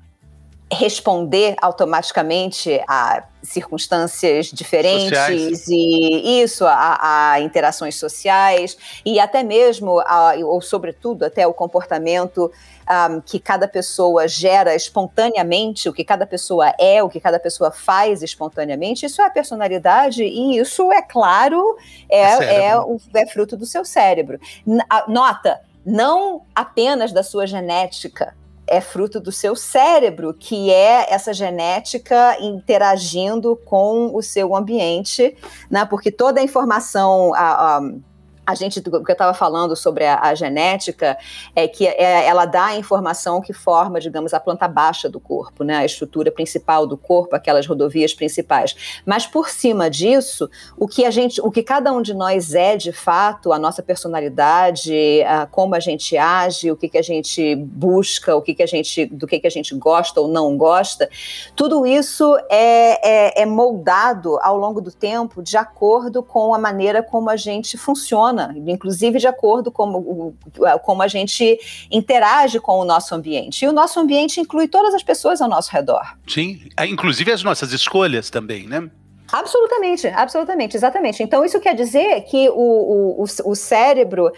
responder 0.72 1.56
automaticamente 1.60 2.80
a 2.86 3.24
circunstâncias 3.42 4.46
diferentes 4.46 5.08
sociais. 5.08 5.66
e 5.68 6.42
isso, 6.42 6.64
a, 6.66 7.32
a, 7.32 7.40
interações 7.40 7.96
sociais 7.96 8.76
e 9.04 9.18
até 9.18 9.42
mesmo, 9.42 9.98
a, 10.00 10.34
ou 10.44 10.60
sobretudo, 10.60 11.24
até 11.24 11.46
o 11.46 11.52
comportamento 11.52 12.52
um, 12.90 13.20
que 13.20 13.40
cada 13.40 13.66
pessoa 13.66 14.28
gera 14.28 14.74
espontaneamente, 14.74 15.88
o 15.88 15.92
que 15.92 16.04
cada 16.04 16.26
pessoa 16.26 16.72
é, 16.78 17.02
o 17.02 17.08
que 17.08 17.18
cada 17.18 17.40
pessoa 17.40 17.70
faz 17.70 18.22
espontaneamente, 18.22 19.06
isso 19.06 19.22
é 19.22 19.26
a 19.26 19.30
personalidade 19.30 20.22
e 20.22 20.58
isso, 20.58 20.92
é 20.92 21.02
claro, 21.02 21.76
é, 22.08 22.20
é, 22.20 22.64
é, 22.66 22.78
o, 22.78 23.00
é 23.14 23.26
fruto 23.26 23.56
do 23.56 23.64
seu 23.66 23.84
cérebro. 23.84 24.38
Nota, 25.08 25.60
não 25.84 26.42
apenas 26.54 27.12
da 27.12 27.22
sua 27.22 27.46
genética, 27.46 28.34
é 28.70 28.80
fruto 28.80 29.20
do 29.20 29.32
seu 29.32 29.56
cérebro, 29.56 30.32
que 30.32 30.70
é 30.70 31.12
essa 31.12 31.34
genética 31.34 32.36
interagindo 32.40 33.56
com 33.64 34.14
o 34.14 34.22
seu 34.22 34.54
ambiente, 34.54 35.36
né? 35.68 35.84
Porque 35.84 36.12
toda 36.12 36.40
a 36.40 36.44
informação, 36.44 37.34
a, 37.34 37.78
a 37.78 37.80
a 38.46 38.54
gente, 38.54 38.80
o 38.80 39.04
que 39.04 39.10
eu 39.10 39.12
estava 39.12 39.34
falando 39.34 39.76
sobre 39.76 40.04
a, 40.04 40.20
a, 40.20 40.34
genética, 40.34 41.16
é 41.54 41.68
que 41.68 41.86
é, 41.86 42.26
ela 42.26 42.46
dá 42.46 42.66
a 42.66 42.76
informação 42.76 43.40
que 43.40 43.52
forma, 43.52 44.00
digamos, 44.00 44.34
a 44.34 44.40
planta 44.40 44.66
baixa 44.66 45.08
do 45.08 45.20
corpo, 45.20 45.62
né? 45.62 45.76
A 45.76 45.84
estrutura 45.84 46.32
principal 46.32 46.86
do 46.86 46.96
corpo, 46.96 47.36
aquelas 47.36 47.66
rodovias 47.66 48.12
principais. 48.12 49.02
Mas 49.06 49.26
por 49.26 49.48
cima 49.48 49.88
disso, 49.88 50.50
o 50.76 50.88
que 50.88 51.04
a 51.04 51.10
gente, 51.10 51.40
o 51.40 51.50
que 51.50 51.62
cada 51.62 51.92
um 51.92 52.02
de 52.02 52.14
nós 52.14 52.54
é 52.54 52.76
de 52.76 52.92
fato, 52.92 53.52
a 53.52 53.58
nossa 53.58 53.82
personalidade, 53.82 55.22
a, 55.22 55.46
como 55.46 55.74
a 55.74 55.80
gente 55.80 56.16
age, 56.16 56.72
o 56.72 56.76
que, 56.76 56.88
que 56.88 56.98
a 56.98 57.02
gente 57.02 57.54
busca, 57.54 58.34
o 58.34 58.42
que, 58.42 58.54
que 58.54 58.62
a 58.62 58.66
gente, 58.66 59.06
do 59.06 59.26
que, 59.26 59.38
que 59.38 59.46
a 59.46 59.50
gente 59.50 59.74
gosta 59.76 60.20
ou 60.20 60.28
não 60.28 60.56
gosta, 60.56 61.08
tudo 61.54 61.86
isso 61.86 62.36
é, 62.50 63.38
é, 63.38 63.42
é 63.42 63.46
moldado 63.46 64.38
ao 64.42 64.56
longo 64.56 64.80
do 64.80 64.90
tempo 64.90 65.42
de 65.42 65.56
acordo 65.56 66.22
com 66.22 66.54
a 66.54 66.58
maneira 66.58 67.02
como 67.02 67.30
a 67.30 67.36
gente 67.36 67.78
funciona 67.78 68.29
funciona, 68.30 68.54
inclusive 68.66 69.18
de 69.18 69.26
acordo 69.26 69.70
com 69.70 70.34
como 70.82 71.02
a 71.02 71.08
gente 71.08 71.58
interage 71.90 72.60
com 72.60 72.78
o 72.78 72.84
nosso 72.84 73.14
ambiente. 73.14 73.64
E 73.64 73.68
o 73.68 73.72
nosso 73.72 73.98
ambiente 73.98 74.40
inclui 74.40 74.68
todas 74.68 74.94
as 74.94 75.02
pessoas 75.02 75.40
ao 75.40 75.48
nosso 75.48 75.70
redor. 75.72 76.16
Sim, 76.26 76.60
é, 76.76 76.86
inclusive 76.86 77.32
as 77.32 77.42
nossas 77.42 77.72
escolhas 77.72 78.30
também, 78.30 78.66
né? 78.66 78.88
Absolutamente, 79.32 80.08
absolutamente, 80.08 80.76
exatamente. 80.76 81.22
Então, 81.22 81.44
isso 81.44 81.60
quer 81.60 81.74
dizer 81.74 82.22
que 82.22 82.48
o, 82.48 83.22
o, 83.22 83.24
o 83.44 83.54
cérebro 83.54 84.32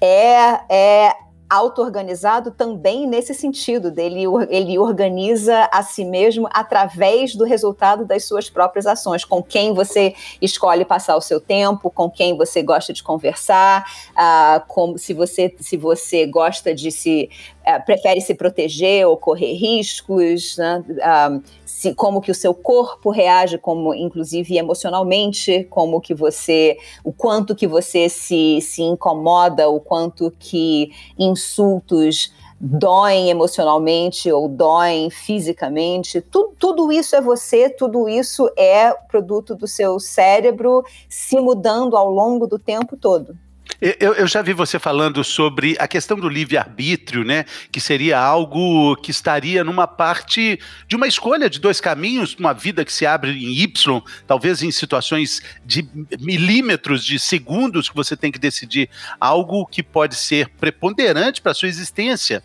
é, 0.00 0.60
é 0.74 1.12
auto-organizado 1.48 2.50
também 2.50 3.06
nesse 3.06 3.34
sentido, 3.34 3.90
dele 3.90 4.24
ele 4.50 4.78
organiza 4.78 5.68
a 5.72 5.82
si 5.82 6.04
mesmo 6.04 6.48
através 6.52 7.34
do 7.34 7.44
resultado 7.44 8.04
das 8.04 8.24
suas 8.24 8.50
próprias 8.50 8.86
ações, 8.86 9.24
com 9.24 9.42
quem 9.42 9.72
você 9.72 10.14
escolhe 10.42 10.84
passar 10.84 11.16
o 11.16 11.20
seu 11.20 11.40
tempo, 11.40 11.90
com 11.90 12.10
quem 12.10 12.36
você 12.36 12.62
gosta 12.62 12.92
de 12.92 13.02
conversar, 13.02 13.84
uh, 14.10 14.62
como 14.66 14.98
se 14.98 15.14
você 15.14 15.54
se 15.58 15.76
você 15.76 16.26
gosta 16.26 16.74
de 16.74 16.90
se 16.90 17.30
uh, 17.66 17.84
prefere 17.84 18.20
se 18.20 18.34
proteger 18.34 19.06
ou 19.06 19.16
correr 19.16 19.54
riscos, 19.54 20.56
né? 20.56 20.84
uh, 20.88 21.42
se, 21.64 21.94
como 21.94 22.20
que 22.20 22.30
o 22.32 22.34
seu 22.34 22.52
corpo 22.52 23.10
reage, 23.10 23.56
como 23.56 23.94
inclusive 23.94 24.56
emocionalmente, 24.56 25.64
como 25.70 26.00
que 26.00 26.12
você, 26.12 26.76
o 27.04 27.12
quanto 27.12 27.54
que 27.54 27.68
você 27.68 28.08
se, 28.08 28.60
se 28.60 28.82
incomoda, 28.82 29.68
o 29.68 29.78
quanto 29.78 30.32
que 30.40 30.90
insultos 31.38 32.32
doem 32.60 33.30
emocionalmente 33.30 34.30
ou 34.32 34.48
doem 34.48 35.10
fisicamente, 35.10 36.20
tu, 36.20 36.52
tudo 36.58 36.90
isso 36.90 37.14
é 37.14 37.20
você, 37.20 37.70
tudo 37.70 38.08
isso 38.08 38.50
é 38.56 38.92
produto 38.92 39.54
do 39.54 39.66
seu 39.68 40.00
cérebro 40.00 40.84
se 41.08 41.36
mudando 41.40 41.96
ao 41.96 42.10
longo 42.10 42.46
do 42.46 42.58
tempo 42.58 42.96
todo. 42.96 43.36
Eu, 43.80 44.12
eu, 44.14 44.26
já 44.26 44.42
vi 44.42 44.52
você 44.52 44.76
falando 44.76 45.22
sobre 45.22 45.76
a 45.78 45.86
questão 45.86 46.18
do 46.18 46.28
livre-arbítrio, 46.28 47.22
né? 47.22 47.44
Que 47.70 47.80
seria 47.80 48.18
algo 48.18 48.96
que 48.96 49.12
estaria 49.12 49.62
numa 49.62 49.86
parte 49.86 50.58
de 50.88 50.96
uma 50.96 51.06
escolha 51.06 51.48
de 51.48 51.60
dois 51.60 51.80
caminhos, 51.80 52.34
uma 52.34 52.52
vida 52.52 52.84
que 52.84 52.92
se 52.92 53.06
abre 53.06 53.30
em 53.30 53.56
Y, 53.56 54.02
talvez 54.26 54.64
em 54.64 54.72
situações 54.72 55.40
de 55.64 55.88
milímetros 56.18 57.04
de 57.04 57.20
segundos 57.20 57.88
que 57.88 57.94
você 57.94 58.16
tem 58.16 58.32
que 58.32 58.38
decidir 58.38 58.90
algo 59.20 59.64
que 59.64 59.82
pode 59.82 60.16
ser 60.16 60.48
preponderante 60.58 61.40
para 61.40 61.54
sua 61.54 61.68
existência. 61.68 62.42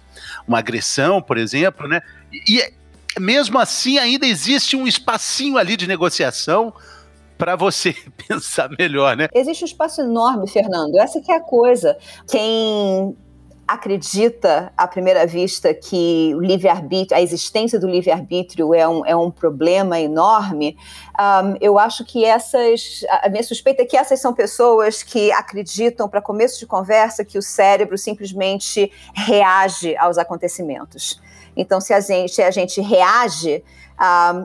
Uma 0.47 0.59
agressão, 0.59 1.19
por 1.19 1.39
exemplo, 1.39 1.87
né? 1.87 2.03
E 2.47 2.63
mesmo 3.19 3.57
assim 3.57 3.97
ainda 3.97 4.27
existe 4.27 4.75
um 4.75 4.85
espacinho 4.85 5.57
ali 5.57 5.75
de 5.75 5.87
negociação 5.87 6.71
para 7.43 7.57
você 7.57 7.93
pensar 8.25 8.69
melhor, 8.79 9.17
né? 9.17 9.27
Existe 9.33 9.65
um 9.65 9.67
espaço 9.67 9.99
enorme, 9.99 10.47
Fernando. 10.47 10.95
Essa 10.95 11.19
que 11.19 11.29
é 11.29 11.35
a 11.35 11.41
coisa. 11.41 11.97
Quem 12.25 13.17
acredita 13.67 14.71
à 14.77 14.87
primeira 14.87 15.27
vista 15.27 15.73
que 15.73 16.33
o 16.35 16.39
livre-arbítrio, 16.39 17.17
a 17.17 17.21
existência 17.21 17.77
do 17.77 17.87
livre-arbítrio 17.87 18.73
é 18.73 18.87
um, 18.87 19.05
é 19.05 19.15
um 19.15 19.29
problema 19.29 19.99
enorme, 19.99 20.77
um, 21.19 21.57
eu 21.59 21.77
acho 21.77 22.05
que 22.05 22.23
essas, 22.23 23.05
a 23.09 23.29
minha 23.29 23.43
suspeita 23.43 23.81
é 23.81 23.85
que 23.85 23.97
essas 23.97 24.21
são 24.21 24.33
pessoas 24.33 25.01
que 25.03 25.31
acreditam, 25.31 26.07
para 26.07 26.21
começo 26.21 26.59
de 26.59 26.65
conversa, 26.65 27.25
que 27.25 27.37
o 27.37 27.41
cérebro 27.41 27.97
simplesmente 27.97 28.91
reage 29.13 29.97
aos 29.97 30.17
acontecimentos. 30.17 31.21
Então, 31.55 31.79
se 31.79 31.93
a 31.93 31.99
gente, 31.99 32.41
a 32.41 32.51
gente 32.51 32.81
reage, 32.81 33.63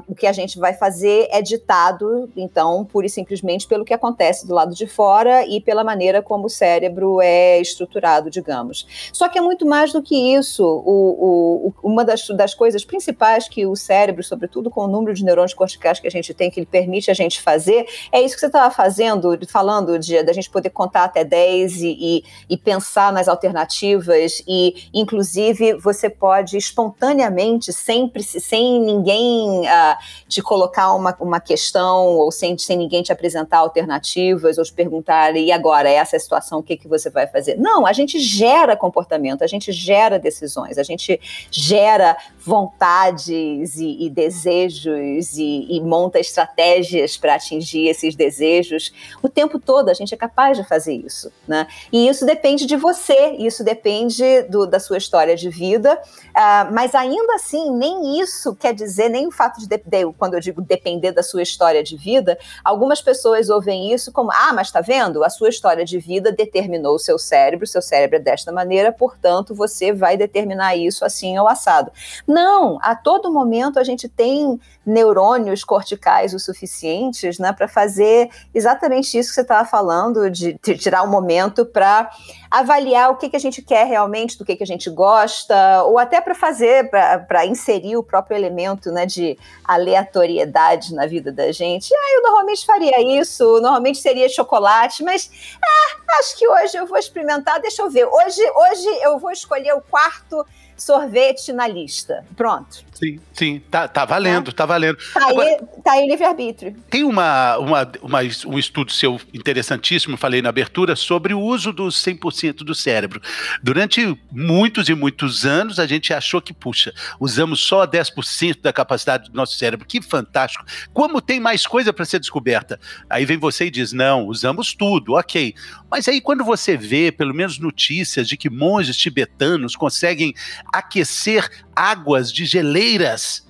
o 0.06 0.14
que 0.14 0.26
a 0.26 0.32
gente 0.32 0.58
vai 0.58 0.72
fazer 0.72 1.28
é 1.30 1.42
ditado, 1.42 2.30
então, 2.36 2.84
pura 2.84 3.06
e 3.06 3.10
simplesmente 3.10 3.66
pelo 3.66 3.84
que 3.84 3.92
acontece 3.92 4.46
do 4.46 4.54
lado 4.54 4.74
de 4.74 4.86
fora 4.86 5.44
e 5.46 5.60
pela 5.60 5.82
maneira 5.82 6.22
como 6.22 6.46
o 6.46 6.50
cérebro 6.50 7.20
é 7.20 7.60
estruturado, 7.60 8.30
digamos. 8.30 8.86
Só 9.12 9.28
que 9.28 9.38
é 9.38 9.40
muito 9.40 9.66
mais 9.66 9.92
do 9.92 10.00
que 10.00 10.14
isso. 10.34 10.64
O, 10.64 11.68
o, 11.68 11.74
uma 11.82 12.04
das, 12.04 12.26
das 12.28 12.54
coisas 12.54 12.84
principais 12.84 13.48
que 13.48 13.66
o 13.66 13.74
cérebro, 13.74 14.22
sobretudo 14.22 14.70
com 14.70 14.82
o 14.82 14.88
número 14.88 15.14
de 15.14 15.24
neurônios 15.24 15.54
corticais 15.54 15.98
que 15.98 16.06
a 16.06 16.10
gente 16.10 16.32
tem, 16.32 16.50
que 16.50 16.60
ele 16.60 16.66
permite 16.66 17.10
a 17.10 17.14
gente 17.14 17.40
fazer, 17.40 17.86
é 18.12 18.20
isso 18.20 18.34
que 18.34 18.40
você 18.40 18.46
estava 18.46 18.72
fazendo, 18.72 19.36
falando 19.48 19.98
de 19.98 20.22
da 20.22 20.32
gente 20.32 20.50
poder 20.50 20.70
contar 20.70 21.04
até 21.04 21.24
10 21.24 21.82
e, 21.82 21.96
e, 22.00 22.24
e 22.50 22.56
pensar 22.56 23.12
nas 23.12 23.28
alternativas 23.28 24.42
e, 24.46 24.88
inclusive, 24.94 25.74
você 25.74 26.08
pode 26.08 26.56
espontaneamente, 26.56 27.72
sempre, 27.72 28.22
sem 28.22 28.80
ninguém 28.80 29.47
uh, 29.48 29.96
te 30.28 30.42
colocar 30.42 30.94
uma, 30.94 31.16
uma 31.20 31.40
questão 31.40 32.16
ou 32.16 32.30
sem, 32.30 32.56
sem 32.58 32.76
ninguém 32.76 33.02
te 33.02 33.12
apresentar 33.12 33.58
alternativas 33.58 34.58
ou 34.58 34.64
te 34.64 34.72
perguntar, 34.72 35.36
e 35.36 35.50
agora, 35.52 35.88
essa 35.88 36.16
é 36.16 36.18
a 36.18 36.20
situação, 36.20 36.58
o 36.58 36.62
que, 36.62 36.76
que 36.76 36.88
você 36.88 37.10
vai 37.10 37.26
fazer? 37.26 37.56
Não, 37.56 37.86
a 37.86 37.92
gente 37.92 38.18
gera 38.18 38.76
comportamento, 38.76 39.42
a 39.42 39.46
gente 39.46 39.72
gera 39.72 40.18
decisões, 40.18 40.78
a 40.78 40.82
gente 40.82 41.20
gera 41.50 42.16
vontades 42.38 43.76
e, 43.76 44.04
e 44.04 44.10
desejos 44.10 45.36
e, 45.36 45.66
e 45.68 45.80
monta 45.80 46.18
estratégias 46.18 47.16
para 47.16 47.34
atingir 47.34 47.88
esses 47.88 48.14
desejos 48.14 48.92
o 49.22 49.28
tempo 49.28 49.58
todo. 49.58 49.88
A 49.88 49.94
gente 49.94 50.14
é 50.14 50.16
capaz 50.16 50.56
de 50.56 50.64
fazer 50.64 50.94
isso, 50.94 51.30
né? 51.46 51.66
E 51.92 52.08
isso 52.08 52.24
depende 52.24 52.66
de 52.66 52.76
você, 52.76 53.36
isso 53.38 53.62
depende 53.62 54.42
do, 54.42 54.66
da 54.66 54.80
sua 54.80 54.98
história 54.98 55.36
de 55.36 55.50
vida, 55.50 55.94
uh, 55.94 56.72
mas 56.72 56.94
ainda 56.94 57.34
assim, 57.34 57.70
nem 57.76 58.20
isso 58.20 58.54
quer 58.54 58.74
dizer, 58.74 59.08
nem 59.08 59.27
o 59.28 59.32
fato 59.32 59.61
de, 59.61 59.66
de, 59.66 60.12
quando 60.16 60.35
eu 60.35 60.40
digo 60.40 60.61
depender 60.61 61.12
da 61.12 61.23
sua 61.23 61.42
história 61.42 61.82
de 61.82 61.97
vida, 61.97 62.38
algumas 62.64 63.00
pessoas 63.00 63.49
ouvem 63.49 63.92
isso 63.92 64.12
como, 64.12 64.30
ah, 64.32 64.52
mas 64.52 64.70
tá 64.70 64.80
vendo? 64.80 65.23
A 65.25 65.30
sua 65.30 65.49
história 65.49 65.85
de 65.85 65.99
vida 65.99 66.32
determinou 66.32 66.94
o 66.94 66.99
seu 66.99 67.18
cérebro, 67.18 67.66
seu 67.66 67.82
cérebro 67.82 68.16
é 68.16 68.20
desta 68.20 68.52
maneira, 68.52 68.92
portanto, 68.92 69.54
você 69.54 69.92
vai 69.92 70.16
determinar 70.16 70.76
isso 70.76 71.04
assim 71.04 71.38
ou 71.38 71.49
assado. 71.49 71.90
Não, 72.26 72.78
a 72.82 72.94
todo 72.94 73.32
momento 73.32 73.78
a 73.78 73.85
gente 73.85 74.08
tem 74.08 74.58
neurônios 74.85 75.62
corticais 75.62 76.32
o 76.32 76.38
suficientes 76.38 77.38
né, 77.38 77.52
para 77.52 77.68
fazer 77.68 78.30
exatamente 78.54 79.18
isso 79.18 79.28
que 79.28 79.35
você 79.35 79.42
estava 79.42 79.68
falando, 79.68 80.30
de, 80.30 80.58
de 80.62 80.78
tirar 80.78 81.02
um 81.02 81.11
momento 81.11 81.66
para 81.66 82.11
avaliar 82.50 83.10
o 83.10 83.16
que, 83.16 83.28
que 83.28 83.36
a 83.36 83.40
gente 83.40 83.60
quer 83.62 83.86
realmente, 83.86 84.38
do 84.38 84.44
que, 84.44 84.56
que 84.56 84.62
a 84.62 84.66
gente 84.66 84.88
gosta, 84.88 85.82
ou 85.84 85.98
até 85.98 86.20
para 86.20 86.34
fazer, 86.34 86.90
para 86.90 87.46
inserir 87.46 87.96
o 87.96 88.02
próprio 88.02 88.36
elemento 88.36 88.90
né, 88.90 89.04
de 89.04 89.38
aleatoriedade 89.64 90.94
na 90.94 91.06
vida 91.06 91.30
da 91.30 91.52
gente. 91.52 91.92
Ah, 91.94 92.14
eu 92.14 92.22
normalmente 92.22 92.64
faria 92.64 93.00
isso, 93.20 93.44
normalmente 93.60 93.98
seria 93.98 94.28
chocolate, 94.28 95.02
mas 95.02 95.30
ah, 95.62 96.18
acho 96.20 96.36
que 96.38 96.48
hoje 96.48 96.76
eu 96.76 96.86
vou 96.86 96.98
experimentar, 96.98 97.60
deixa 97.60 97.82
eu 97.82 97.90
ver. 97.90 98.06
Hoje, 98.06 98.42
hoje 98.42 98.88
eu 99.02 99.18
vou 99.18 99.30
escolher 99.30 99.74
o 99.74 99.80
quarto 99.80 100.44
sorvete 100.78 101.52
na 101.52 101.66
lista. 101.66 102.25
Pronto. 102.37 102.87
Sim, 102.94 103.20
sim, 103.32 103.62
tá, 103.70 103.87
tá 103.87 104.04
valendo, 104.04 104.47
tá, 104.52 104.58
tá 104.58 104.66
valendo. 104.66 104.99
Tá 105.14 105.28
Agora, 105.28 105.49
aí, 105.49 105.58
tá 105.85 105.92
aí 105.92 106.08
livre-arbítrio. 106.08 106.75
Tem 106.90 107.04
uma, 107.04 107.56
uma, 107.58 107.92
uma, 108.02 108.18
um 108.47 108.58
estudo 108.58 108.90
seu 108.90 109.20
interessantíssimo, 109.32 110.16
falei 110.16 110.42
na 110.42 110.49
abertura, 110.49 110.97
sobre 110.97 111.32
o 111.32 111.40
uso 111.40 111.73
dos 111.73 111.97
100% 112.02 112.58
do 112.64 112.75
cérebro. 112.75 113.20
Durante 113.62 114.18
muitos 114.32 114.88
e 114.88 114.94
muitos 114.94 115.44
anos, 115.44 115.78
a 115.78 115.87
gente 115.87 116.12
achou 116.12 116.40
que, 116.40 116.52
puxa, 116.52 116.92
usamos 117.20 117.61
só 117.61 117.87
10% 117.87 118.62
da 118.62 118.73
capacidade 118.73 119.30
do 119.30 119.37
nosso 119.37 119.56
cérebro. 119.56 119.87
Que 119.87 120.02
fantástico. 120.02 120.64
Como 120.92 121.20
tem 121.20 121.38
mais 121.38 121.66
coisa 121.66 121.92
para 121.92 122.04
ser 122.04 122.18
descoberta? 122.18 122.80
Aí 123.08 123.25
vem 123.25 123.38
você 123.38 123.66
e 123.66 123.70
diz, 123.70 123.92
não, 123.92 124.26
usamos 124.26 124.75
tudo, 124.75 125.14
ok. 125.14 125.54
Mas 125.90 126.08
aí 126.08 126.20
quando 126.20 126.44
você 126.44 126.76
vê, 126.76 127.12
pelo 127.12 127.35
menos 127.35 127.58
notícias 127.58 128.28
de 128.28 128.37
que 128.37 128.50
monges 128.50 128.97
tibetanos 128.97 129.76
conseguem 129.76 130.35
aquecer 130.72 131.48
águas 131.75 132.32
de 132.32 132.44
geleiras, 132.44 133.46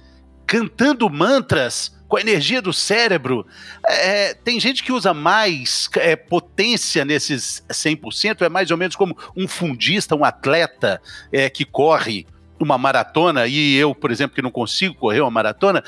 cantando 0.46 1.08
mantras 1.08 1.96
com 2.08 2.16
a 2.16 2.20
energia 2.20 2.62
do 2.62 2.72
cérebro. 2.72 3.46
É, 3.86 4.34
tem 4.34 4.58
gente 4.58 4.82
que 4.82 4.90
usa 4.90 5.12
mais 5.12 5.88
é, 5.96 6.16
potência 6.16 7.04
nesses 7.04 7.62
100%, 7.68 8.42
é 8.42 8.48
mais 8.48 8.70
ou 8.70 8.76
menos 8.76 8.96
como 8.96 9.16
um 9.36 9.46
fundista, 9.46 10.16
um 10.16 10.24
atleta 10.24 11.00
é, 11.30 11.50
que 11.50 11.64
corre 11.64 12.26
uma 12.58 12.76
maratona 12.76 13.46
e 13.46 13.76
eu, 13.76 13.94
por 13.94 14.10
exemplo, 14.10 14.34
que 14.34 14.42
não 14.42 14.50
consigo 14.50 14.94
correr 14.94 15.20
uma 15.20 15.30
maratona, 15.30 15.84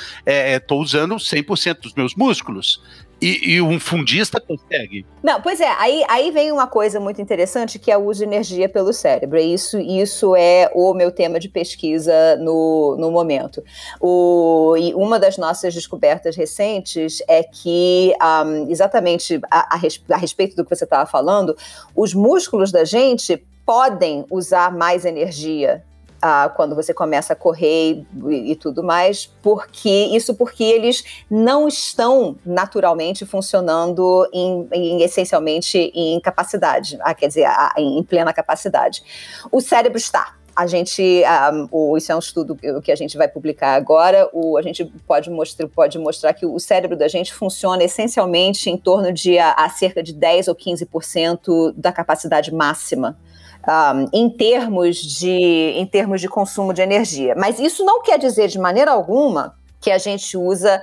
estou 0.55 0.79
é, 0.79 0.83
usando 0.83 1.17
100% 1.17 1.81
dos 1.81 1.95
meus 1.95 2.15
músculos. 2.15 2.81
E, 3.21 3.55
e, 3.55 3.61
um 3.61 3.79
fundista 3.79 4.41
consegue. 4.41 5.05
Não, 5.23 5.43
pois 5.43 5.61
é, 5.61 5.69
aí, 5.79 6.03
aí 6.09 6.31
vem 6.31 6.51
uma 6.51 6.67
coisa 6.67 6.99
muito 6.99 7.21
interessante 7.21 7.79
que 7.79 7.91
é 7.91 7.97
o 7.97 8.07
uso 8.07 8.21
de 8.21 8.25
energia 8.25 8.67
pelo 8.67 8.95
cérebro. 8.95 9.39
Isso, 9.39 9.79
isso 9.79 10.35
é 10.35 10.71
o 10.75 10.95
meu 10.95 11.11
tema 11.11 11.39
de 11.39 11.49
pesquisa 11.49 12.37
no, 12.37 12.97
no 12.99 13.11
momento. 13.11 13.63
O, 14.01 14.75
e 14.79 14.95
uma 14.95 15.19
das 15.19 15.37
nossas 15.37 15.75
descobertas 15.75 16.35
recentes 16.35 17.23
é 17.29 17.43
que, 17.43 18.15
um, 18.23 18.71
exatamente 18.71 19.39
a, 19.51 19.77
a, 19.77 19.81
a 20.15 20.17
respeito 20.17 20.57
do 20.57 20.65
que 20.65 20.75
você 20.75 20.85
estava 20.85 21.05
falando, 21.05 21.55
os 21.95 22.15
músculos 22.15 22.73
da 22.73 22.85
gente 22.85 23.37
podem 23.67 24.25
usar 24.31 24.73
mais 24.73 25.05
energia 25.05 25.85
ah, 26.23 26.51
quando 26.55 26.75
você 26.75 26.93
começa 26.93 27.33
a 27.33 27.37
correr 27.37 28.05
e, 28.29 28.53
e, 28.53 28.57
tudo 28.57 28.83
mais, 28.83 29.27
porque 29.43 29.89
isso 29.89 30.35
porque 30.35 30.63
eles 30.63 31.05
não 31.31 31.67
estão 31.67 32.37
naturalmente 32.45 33.25
funcionando 33.25 34.29
em, 34.33 34.69
em 34.73 35.03
essencialmente 35.03 35.79
em 35.95 36.21
capacidade, 36.21 36.99
ah, 37.01 37.15
quer 37.15 37.29
dizer, 37.29 37.45
ah, 37.45 37.75
em 37.79 38.03
plena 38.03 38.33
capacidade. 38.33 39.03
O 39.51 39.61
cérebro 39.61 39.99
está. 39.99 40.37
A 40.55 40.67
gente, 40.67 41.23
um, 41.55 41.69
o, 41.71 41.97
isso 41.97 42.13
é 42.13 42.17
um 42.17 42.19
estudo 42.19 42.57
que 42.83 42.93
a 42.93 42.97
gente 42.97 43.17
vai 43.17 43.29
publicar 43.29 43.75
agora. 43.75 44.29
O, 44.33 44.59
a 44.59 44.63
gente 44.63 44.85
pode 45.07 45.31
mostrar, 45.31 45.67
pode 45.69 45.99
mostrar 45.99 46.35
que 46.35 46.45
o 46.45 46.59
cérebro 46.59 46.97
da 46.99 47.09
gente 47.09 47.33
funciona 47.33 47.83
essencialmente 47.83 48.69
em 48.69 48.77
torno 48.77 49.13
de 49.13 49.39
a, 49.39 49.53
a 49.53 49.71
cerca 49.71 50.03
de 50.03 50.13
10 50.13 50.49
ou 50.49 50.55
15% 50.55 51.73
da 51.77 51.93
capacidade 51.93 52.53
máxima 52.53 53.17
um, 53.67 54.09
em, 54.13 54.31
termos 54.31 54.97
de, 54.97 55.75
em 55.77 55.87
termos 55.87 56.21
de 56.21 56.29
consumo 56.29 56.73
de 56.73 56.83
energia. 56.83 57.35
Mas 57.37 57.59
isso 57.59 57.85
não 57.85 58.03
quer 58.03 58.19
dizer 58.19 58.49
de 58.49 58.59
maneira 58.59 58.91
alguma 58.91 59.55
que 59.81 59.91
a 59.91 59.99
gente 59.99 60.37
usa 60.37 60.83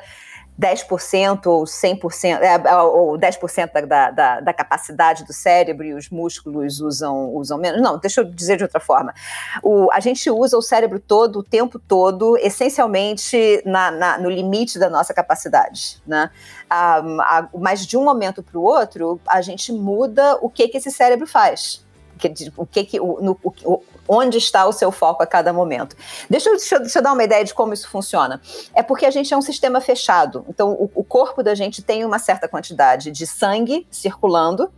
10% 0.59 1.45
ou 1.45 1.63
100%, 1.65 2.41
é, 2.41 2.75
ou 2.81 3.17
10% 3.17 3.85
da, 3.85 4.09
da, 4.09 4.39
da, 4.39 4.53
capacidade 4.53 5.23
do 5.23 5.31
cérebro 5.31 5.85
e 5.85 5.93
os 5.93 6.09
músculos 6.09 6.81
usam, 6.81 7.29
usam 7.35 7.59
menos. 7.59 7.79
Não, 7.81 7.99
deixa 7.99 8.21
eu 8.21 8.25
dizer 8.25 8.57
de 8.57 8.63
outra 8.63 8.79
forma. 8.79 9.13
O, 9.61 9.87
a 9.93 9.99
gente 9.99 10.29
usa 10.31 10.57
o 10.57 10.61
cérebro 10.61 10.99
todo, 10.99 11.39
o 11.39 11.43
tempo 11.43 11.77
todo, 11.77 12.35
essencialmente 12.37 13.61
na, 13.65 13.91
na, 13.91 14.17
no 14.17 14.29
limite 14.29 14.79
da 14.79 14.89
nossa 14.89 15.13
capacidade. 15.13 16.01
Né? 16.07 16.29
Um, 16.71 17.21
a, 17.21 17.47
mas 17.53 17.85
de 17.85 17.95
um 17.95 18.03
momento 18.03 18.41
para 18.41 18.57
o 18.57 18.63
outro, 18.63 19.21
a 19.27 19.41
gente 19.41 19.71
muda 19.71 20.39
o 20.41 20.49
que, 20.49 20.67
que 20.67 20.77
esse 20.77 20.89
cérebro 20.89 21.27
faz 21.27 21.85
o 22.55 22.65
que, 22.65 22.83
que 22.83 22.99
o, 22.99 23.19
no, 23.21 23.39
o, 23.43 23.81
onde 24.07 24.37
está 24.37 24.65
o 24.65 24.71
seu 24.71 24.91
foco 24.91 25.21
a 25.21 25.27
cada 25.27 25.51
momento. 25.51 25.95
Deixa 26.29 26.49
eu, 26.49 26.57
deixa, 26.57 26.79
deixa 26.79 26.99
eu, 26.99 27.03
dar 27.03 27.13
uma 27.13 27.23
ideia 27.23 27.43
de 27.43 27.53
como 27.53 27.73
isso 27.73 27.89
funciona. 27.89 28.41
É 28.73 28.81
porque 28.81 29.05
a 29.05 29.11
gente 29.11 29.33
é 29.33 29.37
um 29.37 29.41
sistema 29.41 29.81
fechado. 29.81 30.45
Então, 30.47 30.71
o, 30.71 30.89
o 30.95 31.03
corpo 31.03 31.43
da 31.43 31.53
gente 31.53 31.81
tem 31.81 32.05
uma 32.05 32.19
certa 32.19 32.47
quantidade 32.47 33.11
de 33.11 33.27
sangue 33.27 33.87
circulando. 33.91 34.71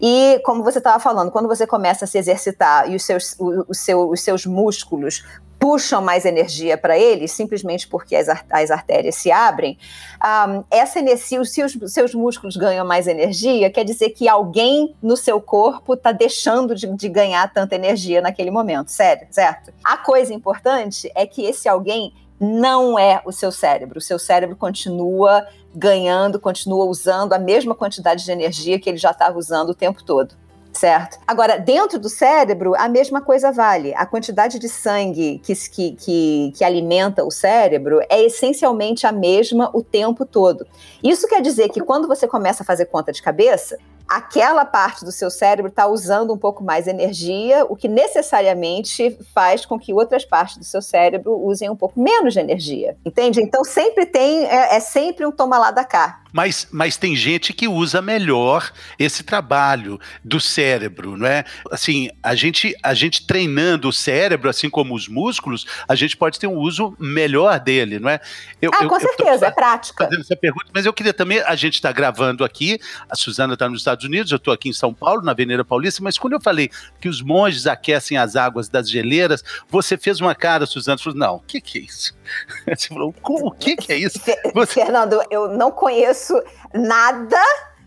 E, 0.00 0.40
como 0.44 0.64
você 0.64 0.78
estava 0.78 0.98
falando, 0.98 1.30
quando 1.30 1.48
você 1.48 1.66
começa 1.66 2.04
a 2.04 2.08
se 2.08 2.18
exercitar 2.18 2.90
e 2.90 2.96
os 2.96 3.04
seus, 3.04 3.36
o, 3.38 3.66
o 3.68 3.74
seu, 3.74 4.10
os 4.10 4.20
seus 4.20 4.44
músculos 4.46 5.24
puxam 5.62 6.02
mais 6.02 6.24
energia 6.24 6.76
para 6.76 6.98
eles, 6.98 7.30
simplesmente 7.30 7.86
porque 7.86 8.16
as, 8.16 8.26
as 8.50 8.68
artérias 8.72 9.14
se 9.14 9.30
abrem, 9.30 9.78
um, 10.20 10.64
essa 10.68 10.98
energia, 10.98 11.44
se 11.44 11.62
os 11.62 11.92
seus 11.92 12.12
músculos 12.16 12.56
ganham 12.56 12.84
mais 12.84 13.06
energia, 13.06 13.70
quer 13.70 13.84
dizer 13.84 14.10
que 14.10 14.28
alguém 14.28 14.92
no 15.00 15.16
seu 15.16 15.40
corpo 15.40 15.94
está 15.94 16.10
deixando 16.10 16.74
de, 16.74 16.88
de 16.96 17.08
ganhar 17.08 17.52
tanta 17.52 17.76
energia 17.76 18.20
naquele 18.20 18.50
momento, 18.50 18.88
sério, 18.88 19.28
certo? 19.30 19.72
A 19.84 19.96
coisa 19.96 20.34
importante 20.34 21.08
é 21.14 21.24
que 21.28 21.44
esse 21.44 21.68
alguém 21.68 22.12
não 22.40 22.98
é 22.98 23.22
o 23.24 23.30
seu 23.30 23.52
cérebro. 23.52 23.98
O 23.98 24.02
seu 24.02 24.18
cérebro 24.18 24.56
continua 24.56 25.46
ganhando, 25.72 26.40
continua 26.40 26.86
usando 26.86 27.34
a 27.34 27.38
mesma 27.38 27.72
quantidade 27.72 28.24
de 28.24 28.32
energia 28.32 28.80
que 28.80 28.90
ele 28.90 28.98
já 28.98 29.12
estava 29.12 29.38
usando 29.38 29.70
o 29.70 29.74
tempo 29.74 30.02
todo 30.02 30.41
certo? 30.72 31.18
Agora, 31.26 31.58
dentro 31.58 31.98
do 31.98 32.08
cérebro, 32.08 32.74
a 32.76 32.88
mesma 32.88 33.20
coisa 33.20 33.52
vale. 33.52 33.94
A 33.94 34.06
quantidade 34.06 34.58
de 34.58 34.68
sangue 34.68 35.40
que, 35.42 35.54
que, 35.54 35.92
que, 35.92 36.52
que, 36.56 36.64
alimenta 36.64 37.24
o 37.24 37.30
cérebro 37.30 38.00
é 38.08 38.22
essencialmente 38.22 39.06
a 39.06 39.12
mesma 39.12 39.70
o 39.74 39.82
tempo 39.82 40.24
todo. 40.24 40.66
Isso 41.02 41.28
quer 41.28 41.40
dizer 41.40 41.68
que 41.68 41.80
quando 41.80 42.08
você 42.08 42.26
começa 42.26 42.62
a 42.62 42.66
fazer 42.66 42.86
conta 42.86 43.12
de 43.12 43.22
cabeça, 43.22 43.76
aquela 44.08 44.64
parte 44.64 45.04
do 45.04 45.12
seu 45.12 45.30
cérebro 45.30 45.70
está 45.70 45.86
usando 45.86 46.32
um 46.32 46.38
pouco 46.38 46.62
mais 46.62 46.86
energia, 46.86 47.64
o 47.68 47.76
que 47.76 47.88
necessariamente 47.88 49.16
faz 49.34 49.64
com 49.64 49.78
que 49.78 49.92
outras 49.92 50.24
partes 50.24 50.58
do 50.58 50.64
seu 50.64 50.82
cérebro 50.82 51.38
usem 51.42 51.70
um 51.70 51.76
pouco 51.76 51.98
menos 51.98 52.34
de 52.34 52.40
energia. 52.40 52.96
Entende? 53.04 53.40
Então 53.40 53.64
sempre 53.64 54.04
tem, 54.04 54.44
é, 54.44 54.76
é 54.76 54.80
sempre 54.80 55.24
um 55.24 55.32
toma 55.32 55.58
lá 55.58 55.70
da 55.70 55.84
cá. 55.84 56.21
Mas, 56.32 56.66
mas 56.72 56.96
tem 56.96 57.14
gente 57.14 57.52
que 57.52 57.68
usa 57.68 58.00
melhor 58.00 58.72
esse 58.98 59.22
trabalho 59.22 60.00
do 60.24 60.40
cérebro, 60.40 61.16
não 61.16 61.26
é? 61.26 61.44
Assim, 61.70 62.08
a 62.22 62.34
gente, 62.34 62.74
a 62.82 62.94
gente 62.94 63.26
treinando 63.26 63.88
o 63.88 63.92
cérebro, 63.92 64.48
assim 64.48 64.70
como 64.70 64.94
os 64.94 65.08
músculos, 65.08 65.66
a 65.86 65.94
gente 65.94 66.16
pode 66.16 66.38
ter 66.38 66.46
um 66.46 66.56
uso 66.56 66.96
melhor 66.98 67.60
dele, 67.60 67.98
não 67.98 68.08
é? 68.08 68.20
Eu, 68.60 68.70
ah, 68.74 68.84
eu, 68.84 68.88
com 68.88 68.98
certeza, 68.98 69.46
é 69.46 69.50
prática. 69.50 70.04
Fazendo 70.04 70.20
essa 70.20 70.36
pergunta, 70.36 70.66
mas 70.72 70.86
eu 70.86 70.92
queria 70.92 71.12
também, 71.12 71.40
a 71.40 71.54
gente 71.54 71.74
está 71.74 71.92
gravando 71.92 72.44
aqui, 72.44 72.80
a 73.10 73.14
Suzana 73.14 73.54
está 73.54 73.68
nos 73.68 73.80
Estados 73.80 74.04
Unidos, 74.04 74.32
eu 74.32 74.36
estou 74.36 74.54
aqui 74.54 74.70
em 74.70 74.72
São 74.72 74.94
Paulo, 74.94 75.22
na 75.22 75.32
Avenida 75.32 75.64
Paulista, 75.64 76.02
mas 76.02 76.16
quando 76.16 76.32
eu 76.32 76.40
falei 76.40 76.70
que 77.00 77.08
os 77.08 77.20
monges 77.20 77.66
aquecem 77.66 78.16
as 78.16 78.36
águas 78.36 78.68
das 78.68 78.88
geleiras, 78.88 79.44
você 79.68 79.98
fez 79.98 80.20
uma 80.20 80.34
cara, 80.34 80.64
Suzana, 80.64 80.98
falou, 80.98 81.18
não, 81.18 81.36
o 81.36 81.40
que, 81.40 81.60
que 81.60 81.78
é 81.78 81.82
isso? 81.82 82.14
Você 82.66 82.88
falou, 82.88 83.14
o 83.22 83.50
que, 83.50 83.76
que 83.76 83.92
é 83.92 83.96
isso? 83.96 84.20
Você... 84.54 84.80
Fernando, 84.80 85.20
eu 85.30 85.48
não 85.48 85.70
conheço 85.70 86.40
nada 86.72 87.40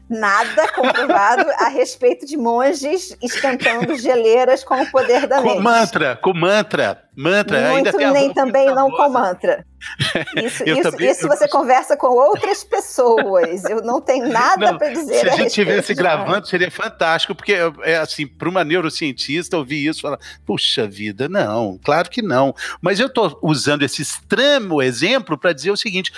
nada 0.09 0.67
comprovado 0.73 1.49
a 1.59 1.67
respeito 1.69 2.25
de 2.25 2.37
monges 2.37 3.15
esquentando 3.21 3.95
geleiras 3.95 4.63
com 4.63 4.79
o 4.81 4.91
poder 4.91 5.27
da 5.27 5.41
mente. 5.41 5.55
Com 5.55 5.61
mantra, 5.61 6.15
com 6.15 6.33
mantra, 6.33 7.03
mantra. 7.15 7.71
Muito 7.71 7.97
ainda 7.97 8.11
nem 8.11 8.33
também 8.33 8.67
não 8.67 8.91
com 8.91 9.09
mantra. 9.09 9.65
Isso, 10.35 10.63
isso, 10.69 10.81
também, 10.83 11.09
isso 11.09 11.27
você 11.27 11.45
eu... 11.45 11.49
conversa 11.49 11.97
com 11.97 12.07
outras 12.07 12.63
pessoas. 12.63 13.63
Eu 13.65 13.81
não 13.81 13.99
tenho 13.99 14.27
nada 14.29 14.77
para 14.77 14.89
dizer. 14.89 15.21
Se 15.21 15.29
a, 15.29 15.33
a 15.33 15.35
gente 15.37 15.47
estivesse 15.47 15.93
gravando, 15.93 16.47
seria 16.47 16.69
fantástico, 16.69 17.33
porque 17.33 17.55
é 17.83 17.97
assim, 17.97 18.27
para 18.27 18.49
uma 18.49 18.63
neurocientista 18.63 19.57
ouvir 19.57 19.87
isso, 19.87 20.01
falar, 20.01 20.19
puxa 20.45 20.87
vida, 20.87 21.27
não, 21.27 21.79
claro 21.83 22.09
que 22.09 22.21
não. 22.21 22.53
Mas 22.79 22.99
eu 22.99 23.07
estou 23.07 23.39
usando 23.41 23.83
esse 23.83 24.01
extremo 24.01 24.81
exemplo 24.81 25.37
para 25.37 25.53
dizer 25.53 25.71
o 25.71 25.77
seguinte: 25.77 26.11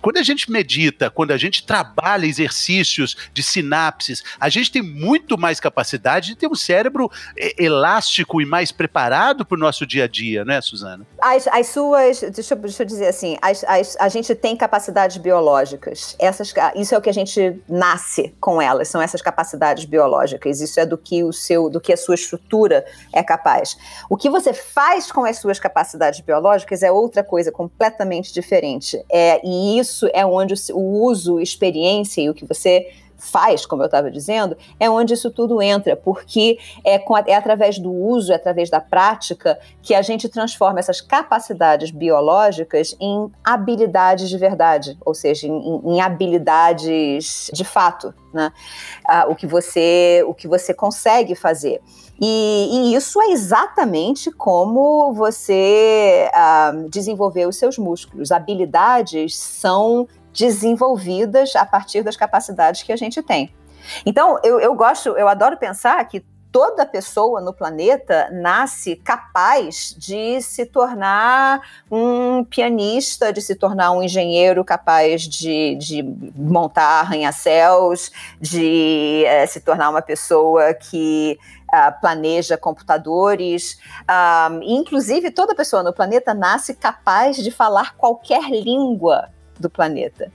quando 0.00 0.16
a 0.16 0.22
gente 0.22 0.50
medita, 0.50 1.10
quando 1.10 1.32
a 1.32 1.36
gente 1.36 1.64
trabalha 1.64 2.26
exercícios 2.26 3.16
de 3.32 3.42
sinapses, 3.42 4.22
a 4.38 4.48
gente 4.48 4.70
tem 4.70 4.82
muito 4.82 5.38
mais 5.38 5.60
capacidade 5.60 6.28
de 6.28 6.36
ter 6.36 6.46
um 6.46 6.54
cérebro 6.54 7.10
elástico 7.58 8.40
e 8.40 8.46
mais 8.46 8.72
preparado 8.72 9.44
para 9.44 9.56
o 9.56 9.58
nosso 9.58 9.86
dia 9.86 10.04
a 10.04 10.08
dia, 10.08 10.44
não 10.44 10.54
é, 10.54 10.60
Suzana? 10.60 11.06
As, 11.20 11.46
as 11.48 11.66
suas, 11.68 12.20
deixa, 12.20 12.56
deixa 12.56 12.82
eu 12.82 12.86
dizer 12.86 13.06
assim, 13.06 13.36
as, 13.42 13.64
as, 13.64 13.96
a 13.98 14.08
gente 14.08 14.34
tem 14.34 14.56
capacidades 14.56 15.16
biológicas. 15.16 16.16
Essas, 16.18 16.52
isso 16.76 16.94
é 16.94 16.98
o 16.98 17.00
que 17.00 17.10
a 17.10 17.14
gente 17.14 17.60
nasce 17.68 18.34
com 18.40 18.60
elas, 18.60 18.88
são 18.88 19.00
essas 19.00 19.22
capacidades 19.22 19.84
biológicas. 19.84 20.60
Isso 20.60 20.80
é 20.80 20.86
do 20.86 20.96
que 20.96 21.22
o 21.22 21.32
seu, 21.32 21.68
do 21.68 21.80
que 21.80 21.92
a 21.92 21.96
sua 21.96 22.14
estrutura 22.14 22.84
é 23.12 23.22
capaz. 23.22 23.76
O 24.08 24.16
que 24.16 24.30
você 24.30 24.52
faz 24.52 25.10
com 25.12 25.24
as 25.24 25.38
suas 25.38 25.58
capacidades 25.58 26.20
biológicas 26.20 26.82
é 26.82 26.90
outra 26.90 27.22
coisa 27.22 27.52
completamente 27.52 28.32
diferente. 28.32 29.02
É, 29.10 29.40
e 29.44 29.78
isso 29.78 29.89
isso 29.90 30.08
é 30.12 30.24
onde 30.24 30.54
o 30.72 31.02
uso, 31.04 31.40
experiência 31.40 32.22
e 32.22 32.30
o 32.30 32.34
que 32.34 32.44
você 32.44 32.90
faz, 33.20 33.66
como 33.66 33.82
eu 33.82 33.86
estava 33.86 34.10
dizendo, 34.10 34.56
é 34.78 34.88
onde 34.88 35.14
isso 35.14 35.30
tudo 35.30 35.62
entra, 35.62 35.94
porque 35.94 36.58
é, 36.84 36.96
a, 36.96 37.24
é, 37.26 37.34
através 37.34 37.78
do 37.78 37.92
uso, 37.92 38.32
é 38.32 38.36
através 38.36 38.70
da 38.70 38.80
prática, 38.80 39.58
que 39.82 39.94
a 39.94 40.02
gente 40.02 40.28
transforma 40.28 40.80
essas 40.80 41.00
capacidades 41.00 41.90
biológicas 41.90 42.96
em 43.00 43.30
habilidades 43.44 44.28
de 44.28 44.38
verdade, 44.38 44.98
ou 45.04 45.14
seja, 45.14 45.46
em, 45.46 45.80
em 45.84 46.00
habilidades 46.00 47.50
de 47.52 47.64
fato, 47.64 48.14
né? 48.32 48.52
Ah, 49.06 49.26
o, 49.28 49.34
que 49.34 49.46
você, 49.46 50.24
o 50.26 50.34
que 50.34 50.48
você 50.48 50.72
consegue 50.72 51.34
fazer. 51.34 51.80
E, 52.20 52.68
e, 52.70 52.94
isso 52.94 53.20
é 53.20 53.30
exatamente 53.30 54.30
como 54.30 55.12
você 55.14 56.30
ah, 56.34 56.72
desenvolver 56.90 57.46
os 57.46 57.56
seus 57.56 57.78
músculos. 57.78 58.30
Habilidades 58.30 59.36
são 59.36 60.06
desenvolvidas 60.32 61.54
a 61.56 61.66
partir 61.66 62.02
das 62.02 62.16
capacidades 62.16 62.82
que 62.82 62.92
a 62.92 62.96
gente 62.96 63.22
tem. 63.22 63.52
Então, 64.04 64.38
eu, 64.44 64.60
eu 64.60 64.74
gosto, 64.74 65.10
eu 65.10 65.28
adoro 65.28 65.56
pensar 65.56 66.02
que 66.04 66.24
toda 66.52 66.84
pessoa 66.84 67.40
no 67.40 67.52
planeta 67.52 68.28
nasce 68.32 68.96
capaz 68.96 69.94
de 69.96 70.40
se 70.42 70.66
tornar 70.66 71.60
um 71.90 72.44
pianista, 72.44 73.32
de 73.32 73.40
se 73.40 73.54
tornar 73.54 73.92
um 73.92 74.02
engenheiro 74.02 74.64
capaz 74.64 75.22
de, 75.22 75.76
de 75.76 76.02
montar 76.34 77.00
arranha-céus, 77.00 78.10
de 78.40 79.24
é, 79.26 79.46
se 79.46 79.60
tornar 79.60 79.90
uma 79.90 80.02
pessoa 80.02 80.74
que 80.74 81.38
uh, 81.72 82.00
planeja 82.00 82.56
computadores. 82.56 83.78
Uh, 84.02 84.60
inclusive, 84.62 85.30
toda 85.30 85.54
pessoa 85.54 85.82
no 85.82 85.92
planeta 85.92 86.34
nasce 86.34 86.74
capaz 86.74 87.36
de 87.36 87.50
falar 87.50 87.96
qualquer 87.96 88.50
língua 88.50 89.30
do 89.60 89.70
planeta. 89.70 90.32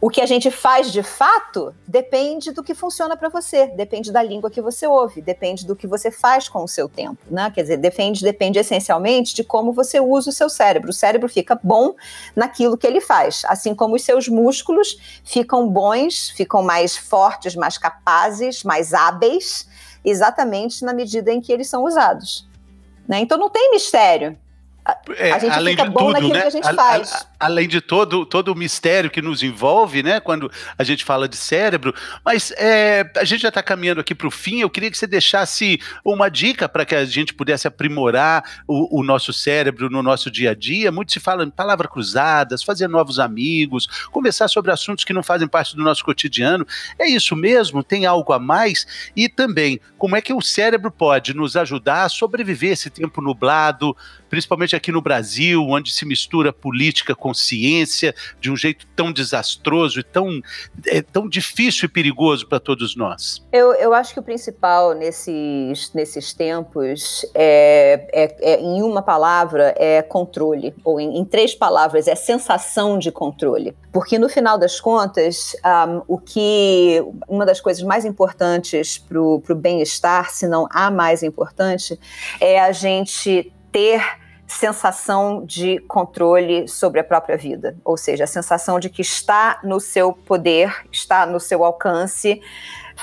O 0.00 0.08
que 0.08 0.20
a 0.20 0.26
gente 0.26 0.48
faz 0.48 0.92
de 0.92 1.02
fato 1.02 1.74
depende 1.84 2.52
do 2.52 2.62
que 2.62 2.72
funciona 2.72 3.16
para 3.16 3.28
você, 3.28 3.66
depende 3.66 4.12
da 4.12 4.22
língua 4.22 4.48
que 4.48 4.62
você 4.62 4.86
ouve, 4.86 5.20
depende 5.20 5.66
do 5.66 5.74
que 5.74 5.88
você 5.88 6.08
faz 6.08 6.48
com 6.48 6.62
o 6.62 6.68
seu 6.68 6.88
tempo, 6.88 7.18
né? 7.28 7.50
Quer 7.52 7.62
dizer, 7.62 7.78
depende, 7.78 8.22
depende 8.22 8.60
essencialmente 8.60 9.34
de 9.34 9.42
como 9.42 9.72
você 9.72 9.98
usa 9.98 10.30
o 10.30 10.32
seu 10.32 10.48
cérebro. 10.48 10.90
O 10.90 10.92
cérebro 10.92 11.28
fica 11.28 11.58
bom 11.60 11.96
naquilo 12.36 12.78
que 12.78 12.86
ele 12.86 13.00
faz, 13.00 13.42
assim 13.46 13.74
como 13.74 13.96
os 13.96 14.04
seus 14.04 14.28
músculos 14.28 15.20
ficam 15.24 15.68
bons, 15.68 16.30
ficam 16.30 16.62
mais 16.62 16.96
fortes, 16.96 17.56
mais 17.56 17.76
capazes, 17.76 18.62
mais 18.62 18.94
hábeis, 18.94 19.68
exatamente 20.04 20.84
na 20.84 20.94
medida 20.94 21.32
em 21.32 21.40
que 21.40 21.52
eles 21.52 21.68
são 21.68 21.82
usados. 21.82 22.48
Né? 23.08 23.18
Então 23.18 23.36
não 23.36 23.50
tem 23.50 23.72
mistério. 23.72 24.38
É, 25.16 25.32
a 25.32 25.38
gente 25.38 25.52
além 25.52 25.76
fica 25.76 25.84
de 25.84 25.90
bom 25.90 26.00
tudo, 26.00 26.12
naquilo 26.12 26.32
né? 26.32 26.40
que 26.40 26.46
a 26.46 26.50
gente 26.50 26.68
a, 26.68 26.74
faz. 26.74 27.12
A, 27.12 27.26
além 27.46 27.68
de 27.68 27.80
todo, 27.80 28.24
todo 28.24 28.52
o 28.52 28.54
mistério 28.54 29.10
que 29.10 29.20
nos 29.20 29.42
envolve, 29.42 30.02
né? 30.02 30.18
Quando 30.18 30.50
a 30.78 30.84
gente 30.84 31.04
fala 31.04 31.28
de 31.28 31.36
cérebro. 31.36 31.94
Mas 32.24 32.52
é, 32.52 33.10
a 33.16 33.24
gente 33.24 33.42
já 33.42 33.48
está 33.48 33.62
caminhando 33.62 34.00
aqui 34.00 34.14
para 34.14 34.26
o 34.26 34.30
fim. 34.30 34.60
Eu 34.60 34.70
queria 34.70 34.90
que 34.90 34.96
você 34.96 35.06
deixasse 35.06 35.78
uma 36.04 36.30
dica 36.30 36.68
para 36.68 36.86
que 36.86 36.94
a 36.94 37.04
gente 37.04 37.34
pudesse 37.34 37.68
aprimorar 37.68 38.62
o, 38.66 39.00
o, 39.00 39.02
nosso 39.04 39.32
cérebro 39.32 39.90
no 39.90 40.02
nosso 40.02 40.30
dia 40.30 40.52
a 40.52 40.54
dia. 40.54 40.90
Muito 40.90 41.12
se 41.12 41.20
fala 41.20 41.44
em 41.44 41.50
palavras 41.50 41.90
cruzadas, 41.90 42.62
fazer 42.62 42.88
novos 42.88 43.18
amigos, 43.18 43.86
conversar 44.10 44.48
sobre 44.48 44.72
assuntos 44.72 45.04
que 45.04 45.12
não 45.12 45.22
fazem 45.22 45.46
parte 45.46 45.76
do 45.76 45.82
nosso 45.82 46.04
cotidiano. 46.04 46.66
É 46.98 47.06
isso 47.06 47.36
mesmo? 47.36 47.82
Tem 47.82 48.06
algo 48.06 48.32
a 48.32 48.38
mais? 48.38 49.10
E 49.14 49.28
também, 49.28 49.80
como 49.98 50.16
é 50.16 50.22
que 50.22 50.32
o 50.32 50.40
cérebro 50.40 50.90
pode 50.90 51.34
nos 51.34 51.56
ajudar 51.56 52.04
a 52.04 52.08
sobreviver 52.08 52.72
esse 52.72 52.88
tempo 52.88 53.20
nublado, 53.20 53.96
principalmente 54.30 54.77
aqui 54.78 54.90
no 54.90 55.02
Brasil, 55.02 55.64
onde 55.68 55.92
se 55.92 56.06
mistura 56.06 56.52
política 56.52 57.14
com 57.14 57.34
ciência 57.34 58.14
de 58.40 58.50
um 58.50 58.56
jeito 58.56 58.86
tão 58.96 59.12
desastroso 59.12 60.00
e 60.00 60.02
tão, 60.02 60.40
é, 60.86 61.02
tão 61.02 61.28
difícil 61.28 61.86
e 61.86 61.88
perigoso 61.88 62.48
para 62.48 62.58
todos 62.58 62.96
nós? 62.96 63.44
Eu, 63.52 63.74
eu 63.74 63.92
acho 63.92 64.14
que 64.14 64.20
o 64.20 64.22
principal 64.22 64.94
nesses, 64.94 65.92
nesses 65.92 66.32
tempos 66.32 67.26
é, 67.34 68.08
é, 68.12 68.54
é 68.54 68.60
em 68.60 68.82
uma 68.82 69.02
palavra, 69.02 69.74
é 69.76 70.02
controle, 70.02 70.74
ou 70.82 71.00
em, 71.00 71.18
em, 71.18 71.24
três 71.24 71.54
palavras, 71.54 72.08
é 72.08 72.14
sensação 72.14 72.98
de 72.98 73.12
controle. 73.12 73.76
Porque 73.92 74.18
no 74.18 74.28
final 74.28 74.56
das 74.58 74.80
contas, 74.80 75.56
um, 75.64 76.02
o 76.14 76.18
que 76.18 77.02
uma 77.28 77.44
das 77.44 77.60
coisas 77.60 77.82
mais 77.82 78.04
importantes 78.04 78.98
para 78.98 79.20
o 79.20 79.40
bem-estar, 79.54 80.30
se 80.30 80.46
não 80.46 80.66
a 80.70 80.90
mais 80.90 81.22
importante, 81.22 81.98
é 82.40 82.60
a 82.60 82.72
gente 82.72 83.52
ter 83.72 84.02
sensação 84.48 85.44
de 85.44 85.78
controle 85.80 86.66
sobre 86.66 86.98
a 86.98 87.04
própria 87.04 87.36
vida, 87.36 87.76
ou 87.84 87.96
seja, 87.96 88.24
a 88.24 88.26
sensação 88.26 88.80
de 88.80 88.88
que 88.88 89.02
está 89.02 89.60
no 89.62 89.78
seu 89.78 90.12
poder, 90.12 90.74
está 90.90 91.26
no 91.26 91.38
seu 91.38 91.62
alcance 91.62 92.40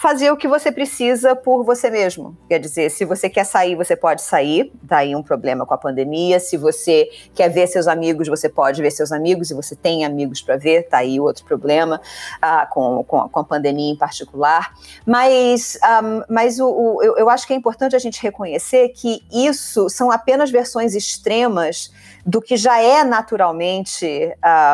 fazer 0.01 0.29
o 0.29 0.37
que 0.37 0.47
você 0.47 0.71
precisa 0.71 1.35
por 1.35 1.63
você 1.63 1.89
mesmo. 1.89 2.37
Quer 2.49 2.59
dizer, 2.59 2.89
se 2.91 3.05
você 3.05 3.29
quer 3.29 3.45
sair, 3.45 3.75
você 3.75 3.95
pode 3.95 4.21
sair, 4.21 4.71
daí 4.83 5.15
um 5.15 5.23
problema 5.23 5.65
com 5.65 5.73
a 5.73 5.77
pandemia. 5.77 6.39
Se 6.39 6.57
você 6.57 7.09
quer 7.33 7.49
ver 7.49 7.67
seus 7.67 7.87
amigos, 7.87 8.27
você 8.27 8.49
pode 8.49 8.81
ver 8.81 8.91
seus 8.91 9.11
amigos, 9.11 9.51
e 9.51 9.53
você 9.53 9.75
tem 9.75 10.05
amigos 10.05 10.41
para 10.41 10.57
ver, 10.57 10.83
tá 10.83 10.97
aí 10.97 11.19
outro 11.19 11.45
problema 11.45 12.01
uh, 12.43 12.69
com, 12.71 13.03
com, 13.03 13.29
com, 13.29 13.39
a 13.39 13.43
pandemia 13.43 13.93
em 13.93 13.97
particular. 13.97 14.73
Mas, 15.05 15.79
um, 16.03 16.21
mas 16.29 16.59
o, 16.59 16.67
o, 16.67 17.03
eu, 17.03 17.17
eu 17.17 17.29
acho 17.29 17.47
que 17.47 17.53
é 17.53 17.55
importante 17.55 17.95
a 17.95 17.99
gente 17.99 18.21
reconhecer 18.21 18.89
que 18.89 19.21
isso 19.31 19.89
são 19.89 20.11
apenas 20.11 20.51
versões 20.51 20.93
extremas 20.93 21.91
do 22.25 22.41
que 22.41 22.57
já 22.57 22.81
é 22.81 23.03
naturalmente 23.03 24.05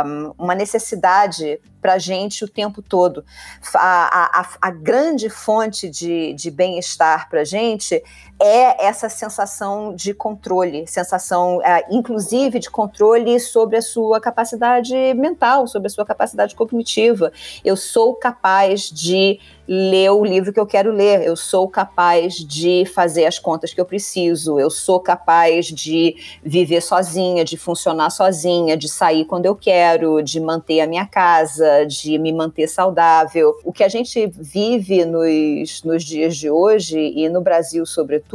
um, 0.05 0.33
uma 0.37 0.55
necessidade 0.55 1.59
para 1.81 1.97
gente 1.97 2.45
o 2.45 2.47
tempo 2.47 2.81
todo. 2.81 3.25
A, 3.73 4.39
a, 4.39 4.47
a 4.61 4.71
grande 4.71 5.10
fonte 5.29 5.89
de, 5.89 6.33
de 6.33 6.51
bem-estar 6.51 7.29
para 7.29 7.41
a 7.41 7.45
gente 7.45 8.01
é 8.41 8.87
essa 8.87 9.07
sensação 9.07 9.93
de 9.93 10.15
controle, 10.15 10.87
sensação, 10.87 11.57
uh, 11.57 11.61
inclusive, 11.91 12.57
de 12.57 12.71
controle 12.71 13.39
sobre 13.39 13.77
a 13.77 13.81
sua 13.83 14.19
capacidade 14.19 14.95
mental, 15.13 15.67
sobre 15.67 15.85
a 15.87 15.89
sua 15.91 16.03
capacidade 16.03 16.55
cognitiva. 16.55 17.31
Eu 17.63 17.77
sou 17.77 18.15
capaz 18.15 18.89
de 18.89 19.39
ler 19.67 20.09
o 20.09 20.25
livro 20.25 20.51
que 20.51 20.59
eu 20.59 20.65
quero 20.65 20.91
ler, 20.91 21.21
eu 21.21 21.35
sou 21.35 21.67
capaz 21.67 22.33
de 22.33 22.83
fazer 22.85 23.25
as 23.25 23.37
contas 23.37 23.73
que 23.73 23.79
eu 23.79 23.85
preciso, 23.85 24.59
eu 24.59 24.69
sou 24.69 24.99
capaz 24.99 25.67
de 25.67 26.15
viver 26.43 26.81
sozinha, 26.81 27.45
de 27.45 27.55
funcionar 27.55 28.09
sozinha, 28.09 28.75
de 28.75 28.89
sair 28.89 29.23
quando 29.23 29.45
eu 29.45 29.55
quero, 29.55 30.21
de 30.21 30.41
manter 30.41 30.81
a 30.81 30.87
minha 30.87 31.05
casa, 31.05 31.85
de 31.85 32.17
me 32.17 32.33
manter 32.33 32.67
saudável. 32.67 33.53
O 33.63 33.71
que 33.71 33.83
a 33.83 33.87
gente 33.87 34.27
vive 34.35 35.05
nos, 35.05 35.83
nos 35.83 36.03
dias 36.03 36.35
de 36.35 36.49
hoje, 36.49 36.99
e 36.99 37.29
no 37.29 37.39
Brasil 37.39 37.85
sobretudo, 37.85 38.30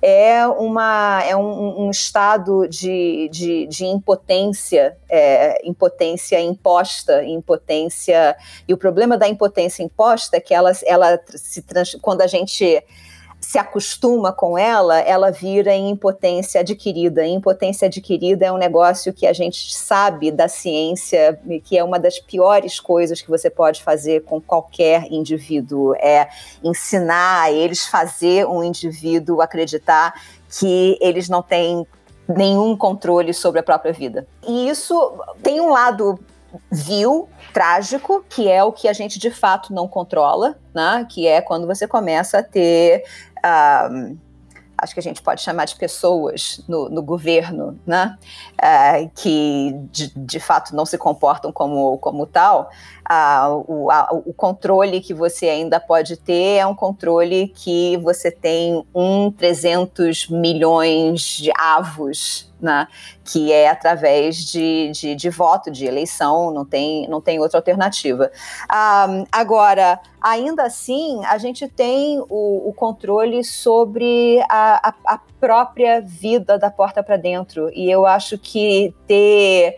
é, 0.00 0.46
uma, 0.46 1.22
é 1.24 1.36
um, 1.36 1.86
um 1.86 1.90
estado 1.90 2.68
de, 2.68 3.28
de, 3.32 3.66
de 3.66 3.84
impotência, 3.84 4.96
é, 5.08 5.66
impotência 5.66 6.40
imposta, 6.40 7.24
impotência. 7.24 8.36
E 8.66 8.74
o 8.74 8.76
problema 8.76 9.16
da 9.16 9.28
impotência 9.28 9.82
imposta 9.82 10.36
é 10.36 10.40
que 10.40 10.54
ela, 10.54 10.72
ela 10.84 11.20
se 11.28 11.62
trans, 11.62 11.96
quando 12.00 12.20
a 12.20 12.26
gente 12.26 12.82
se 13.44 13.58
acostuma 13.58 14.32
com 14.32 14.56
ela, 14.56 14.98
ela 15.00 15.30
vira 15.30 15.74
em 15.74 15.90
impotência 15.90 16.62
adquirida. 16.62 17.26
impotência 17.26 17.86
adquirida 17.86 18.46
é 18.46 18.50
um 18.50 18.56
negócio 18.56 19.12
que 19.12 19.26
a 19.26 19.34
gente 19.34 19.74
sabe 19.74 20.30
da 20.30 20.48
ciência 20.48 21.38
que 21.62 21.76
é 21.76 21.84
uma 21.84 21.98
das 21.98 22.18
piores 22.18 22.80
coisas 22.80 23.20
que 23.20 23.28
você 23.28 23.50
pode 23.50 23.82
fazer 23.82 24.24
com 24.24 24.40
qualquer 24.40 25.12
indivíduo, 25.12 25.94
é 25.96 26.26
ensinar 26.62 27.42
a 27.42 27.52
eles 27.52 27.86
fazer 27.86 28.46
um 28.46 28.64
indivíduo 28.64 29.42
acreditar 29.42 30.14
que 30.48 30.96
eles 30.98 31.28
não 31.28 31.42
têm 31.42 31.86
nenhum 32.26 32.74
controle 32.74 33.34
sobre 33.34 33.60
a 33.60 33.62
própria 33.62 33.92
vida. 33.92 34.26
E 34.48 34.70
isso 34.70 35.12
tem 35.42 35.60
um 35.60 35.68
lado 35.68 36.18
vil, 36.70 37.28
trágico, 37.52 38.24
que 38.28 38.48
é 38.48 38.62
o 38.62 38.72
que 38.72 38.88
a 38.88 38.92
gente 38.92 39.18
de 39.18 39.30
fato 39.30 39.72
não 39.72 39.86
controla, 39.86 40.56
né? 40.74 41.06
Que 41.08 41.26
é 41.26 41.40
quando 41.40 41.66
você 41.66 41.86
começa 41.86 42.38
a 42.38 42.42
ter 42.42 43.04
um, 43.90 44.16
acho 44.84 44.94
que 44.94 45.00
a 45.00 45.02
gente 45.02 45.22
pode 45.22 45.40
chamar 45.40 45.64
de 45.64 45.76
pessoas 45.76 46.62
no, 46.68 46.88
no 46.88 47.02
governo, 47.02 47.78
né, 47.86 48.16
uh, 48.54 49.10
que 49.14 49.72
de, 49.90 50.12
de, 50.14 50.40
fato 50.40 50.74
não 50.76 50.84
se 50.84 50.98
comportam 50.98 51.50
como, 51.50 51.98
como 51.98 52.26
tal, 52.26 52.70
uh, 53.10 53.64
o, 53.66 53.90
a, 53.90 54.08
o 54.12 54.32
controle 54.32 55.00
que 55.00 55.14
você 55.14 55.48
ainda 55.48 55.78
pode 55.80 56.16
ter 56.16 56.58
é 56.58 56.66
um 56.66 56.74
controle 56.74 57.48
que 57.48 57.96
você 57.98 58.30
tem 58.30 58.84
um 58.94 59.30
300 59.30 60.28
milhões 60.28 61.20
de 61.20 61.50
avos 61.58 62.52
né, 62.64 62.88
que 63.22 63.52
é 63.52 63.68
através 63.68 64.36
de, 64.36 64.90
de, 64.90 65.14
de, 65.14 65.28
voto, 65.28 65.70
de 65.70 65.84
eleição, 65.84 66.50
não 66.50 66.64
tem, 66.64 67.06
não 67.08 67.20
tem 67.20 67.38
outra 67.38 67.58
alternativa. 67.58 68.32
Um, 68.72 69.26
agora, 69.30 70.00
ainda 70.18 70.62
assim, 70.62 71.22
a 71.26 71.36
gente 71.36 71.68
tem 71.68 72.18
o, 72.20 72.68
o 72.68 72.72
controle 72.72 73.44
sobre 73.44 74.42
a, 74.48 74.88
a, 74.88 75.14
a 75.14 75.20
própria 75.38 76.00
vida 76.00 76.58
da 76.58 76.70
porta 76.70 77.02
para 77.02 77.18
dentro, 77.18 77.70
e 77.74 77.90
eu 77.90 78.06
acho 78.06 78.38
que 78.38 78.94
ter 79.06 79.76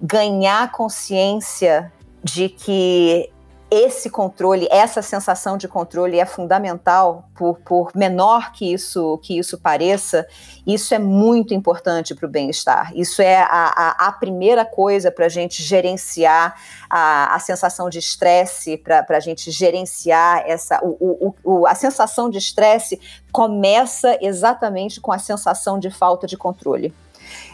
ganhar 0.00 0.72
consciência 0.72 1.92
de 2.26 2.48
que 2.48 3.30
esse 3.70 4.10
controle, 4.10 4.68
essa 4.70 5.00
sensação 5.00 5.56
de 5.56 5.68
controle 5.68 6.18
é 6.18 6.26
fundamental, 6.26 7.28
por, 7.36 7.58
por 7.60 7.90
menor 7.94 8.52
que 8.52 8.72
isso, 8.72 9.18
que 9.18 9.38
isso 9.38 9.58
pareça, 9.58 10.26
isso 10.66 10.92
é 10.94 10.98
muito 10.98 11.54
importante 11.54 12.14
para 12.14 12.26
o 12.26 12.28
bem-estar. 12.28 12.92
Isso 12.96 13.22
é 13.22 13.38
a, 13.38 13.46
a, 13.48 14.08
a 14.08 14.12
primeira 14.12 14.64
coisa 14.64 15.10
para 15.10 15.26
a 15.26 15.28
gente 15.28 15.62
gerenciar 15.62 16.54
a, 16.90 17.34
a 17.34 17.38
sensação 17.38 17.88
de 17.88 17.98
estresse, 17.98 18.76
para 18.76 19.04
a 19.08 19.20
gente 19.20 19.50
gerenciar 19.50 20.44
essa. 20.46 20.80
O, 20.82 21.28
o, 21.28 21.34
o, 21.44 21.66
a 21.66 21.74
sensação 21.74 22.28
de 22.28 22.38
estresse 22.38 23.00
começa 23.32 24.16
exatamente 24.20 25.00
com 25.00 25.12
a 25.12 25.18
sensação 25.18 25.78
de 25.78 25.90
falta 25.90 26.26
de 26.26 26.36
controle. 26.36 26.94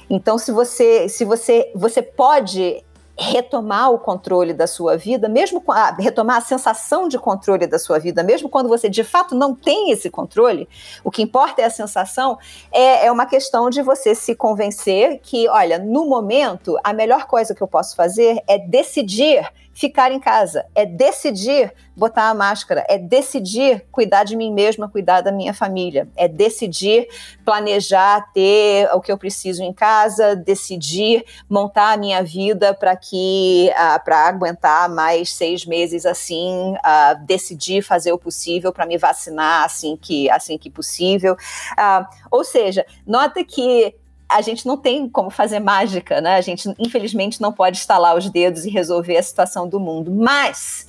Então, 0.09 0.37
se 0.37 0.53
você, 0.53 1.09
se 1.09 1.25
você, 1.25 1.71
você 1.75 2.03
pode 2.03 2.85
retomar 3.19 3.91
o 3.91 3.99
controle 3.99 4.55
da 4.55 4.67
sua 4.67 4.97
vida, 4.97 5.29
mesmo 5.29 5.63
a, 5.69 5.95
retomar 5.95 6.39
a 6.39 6.41
sensação 6.41 7.09
de 7.09 7.19
controle 7.19 7.67
da 7.67 7.79
sua 7.79 7.99
vida, 7.99 8.23
mesmo 8.23 8.49
quando 8.49 8.69
você 8.69 8.89
de 8.89 9.05
fato 9.05 9.35
não 9.35 9.55
tem 9.55 9.91
esse 9.91 10.11
controle, 10.11 10.69
o 11.05 11.11
que 11.11 11.23
importa 11.23 11.61
é 11.61 11.65
a 11.65 11.71
sensação, 11.71 12.39
é, 12.73 13.07
é 13.07 13.13
uma 13.13 13.27
questão 13.27 13.69
de 13.69 13.83
você 13.83 14.15
se 14.15 14.35
convencer 14.35 15.21
que, 15.23 15.49
olha, 15.49 15.79
no 15.79 16.07
momento, 16.07 16.79
a 16.83 16.93
melhor 16.93 17.27
coisa 17.27 17.55
que 17.55 17.63
eu 17.63 17.69
posso 17.69 17.95
fazer 17.95 18.43
é 18.49 18.59
decidir 18.59 19.47
ficar 19.73 20.13
em 20.13 20.21
casa, 20.21 20.67
é 20.75 20.85
decidir 20.85 21.73
botar 21.97 22.31
a 22.31 22.35
máscara, 22.35 22.85
é 22.89 22.99
decidir 22.99 23.85
cuidar 23.91 24.25
de 24.25 24.37
mim 24.37 24.53
mesma, 24.53 24.89
cuidar 24.89 25.21
da 25.21 25.33
minha 25.33 25.53
família, 25.53 26.09
é 26.17 26.27
decidir 26.27 27.09
planejar 27.45 28.33
ter 28.33 28.89
o 28.93 29.01
que 29.01 29.11
eu 29.11 29.19
preciso 29.19 29.63
em 29.63 29.73
casa, 29.73 30.37
decidir 30.37 31.25
montar 31.49 31.93
a 31.93 31.97
minha 31.97 32.23
vida 32.23 32.75
para 32.75 32.97
que 32.97 33.71
uh, 33.71 33.75
ah, 33.77 33.99
para 33.99 34.27
aguentar 34.27 34.89
mais 34.89 35.33
seis 35.33 35.67
meses 35.67 36.07
assim, 36.07 36.75
uh, 36.77 37.25
decidir 37.27 37.83
fazer 37.83 38.13
o 38.13 38.19
possível 38.19 38.73
para 38.73 38.87
me 38.87 38.97
vacinar 38.97 39.65
assim 39.65 39.97
que 39.97 40.31
assim 40.31 40.57
que 40.57 40.71
possível, 40.71 41.35
uh, 41.35 42.07
ou 42.31 42.45
seja, 42.45 42.87
nota 43.07 43.45
que 43.45 43.95
a 44.33 44.41
gente 44.41 44.67
não 44.67 44.77
tem 44.77 45.09
como 45.09 45.31
fazer 45.31 45.61
mágica, 45.61 46.21
né? 46.21 46.37
A 46.37 46.41
gente, 46.41 46.73
infelizmente, 46.79 47.41
não 47.41 47.53
pode 47.53 47.77
estalar 47.79 48.17
os 48.17 48.29
dedos 48.29 48.65
e 48.65 48.71
resolver 48.71 49.17
a 49.17 49.23
situação 49.23 49.69
do 49.69 49.79
mundo. 49.79 50.11
Mas 50.11 50.87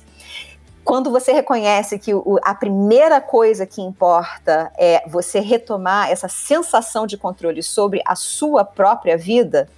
quando 0.84 1.10
você 1.10 1.32
reconhece 1.32 1.98
que 1.98 2.12
o, 2.12 2.38
a 2.42 2.54
primeira 2.54 3.20
coisa 3.20 3.66
que 3.66 3.80
importa 3.80 4.70
é 4.76 5.02
você 5.08 5.40
retomar 5.40 6.10
essa 6.10 6.28
sensação 6.28 7.06
de 7.06 7.16
controle 7.16 7.62
sobre 7.62 8.02
a 8.06 8.14
sua 8.14 8.64
própria 8.64 9.16
vida, 9.16 9.68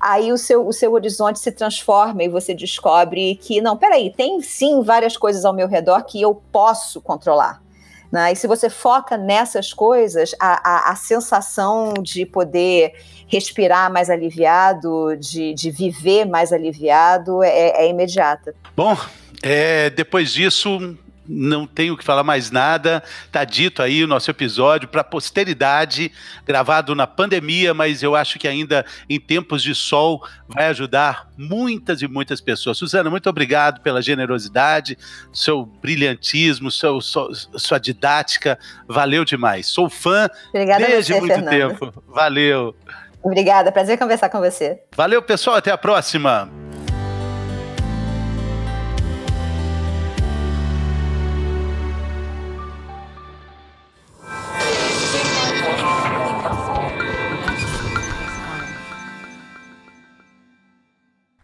aí 0.00 0.32
o 0.32 0.38
seu, 0.38 0.66
o 0.66 0.72
seu 0.72 0.92
horizonte 0.92 1.38
se 1.38 1.52
transforma 1.52 2.24
e 2.24 2.28
você 2.28 2.52
descobre 2.52 3.36
que, 3.36 3.60
não, 3.60 3.76
peraí, 3.76 4.12
tem 4.12 4.40
sim 4.42 4.82
várias 4.82 5.16
coisas 5.16 5.44
ao 5.44 5.52
meu 5.52 5.68
redor 5.68 6.02
que 6.04 6.20
eu 6.20 6.34
posso 6.50 7.00
controlar. 7.00 7.62
Né? 8.10 8.32
E 8.32 8.36
se 8.36 8.46
você 8.46 8.68
foca 8.68 9.16
nessas 9.16 9.72
coisas, 9.72 10.34
a, 10.40 10.88
a, 10.88 10.92
a 10.92 10.96
sensação 10.96 11.94
de 11.94 12.26
poder 12.26 12.92
respirar 13.28 13.92
mais 13.92 14.10
aliviado, 14.10 15.16
de, 15.16 15.54
de 15.54 15.70
viver 15.70 16.24
mais 16.24 16.52
aliviado, 16.52 17.42
é, 17.42 17.84
é 17.84 17.88
imediata. 17.88 18.54
Bom, 18.76 18.96
é, 19.42 19.88
depois 19.90 20.32
disso, 20.32 20.96
não 21.30 21.66
tenho 21.66 21.96
que 21.96 22.04
falar 22.04 22.24
mais 22.24 22.50
nada. 22.50 23.02
Tá 23.30 23.44
dito 23.44 23.82
aí 23.82 24.02
o 24.02 24.08
nosso 24.08 24.30
episódio 24.30 24.88
para 24.88 25.04
posteridade, 25.04 26.10
gravado 26.44 26.94
na 26.94 27.06
pandemia, 27.06 27.72
mas 27.72 28.02
eu 28.02 28.16
acho 28.16 28.38
que 28.38 28.48
ainda 28.48 28.84
em 29.08 29.20
tempos 29.20 29.62
de 29.62 29.74
sol 29.74 30.26
vai 30.48 30.66
ajudar 30.66 31.28
muitas 31.38 32.02
e 32.02 32.08
muitas 32.08 32.40
pessoas. 32.40 32.76
Suzana, 32.76 33.08
muito 33.08 33.30
obrigado 33.30 33.80
pela 33.80 34.02
generosidade, 34.02 34.98
seu 35.32 35.64
brilhantismo, 35.64 36.70
seu, 36.70 37.00
sua, 37.00 37.30
sua 37.32 37.78
didática, 37.78 38.58
valeu 38.88 39.24
demais. 39.24 39.68
Sou 39.68 39.88
fã 39.88 40.28
Obrigada 40.48 40.84
desde 40.84 41.12
você, 41.12 41.20
muito 41.20 41.34
Fernanda. 41.34 41.50
tempo. 41.50 42.02
Valeu. 42.08 42.74
Obrigada, 43.22 43.70
prazer 43.70 43.98
conversar 43.98 44.30
com 44.30 44.40
você. 44.40 44.80
Valeu, 44.96 45.22
pessoal, 45.22 45.56
até 45.56 45.70
a 45.70 45.78
próxima. 45.78 46.50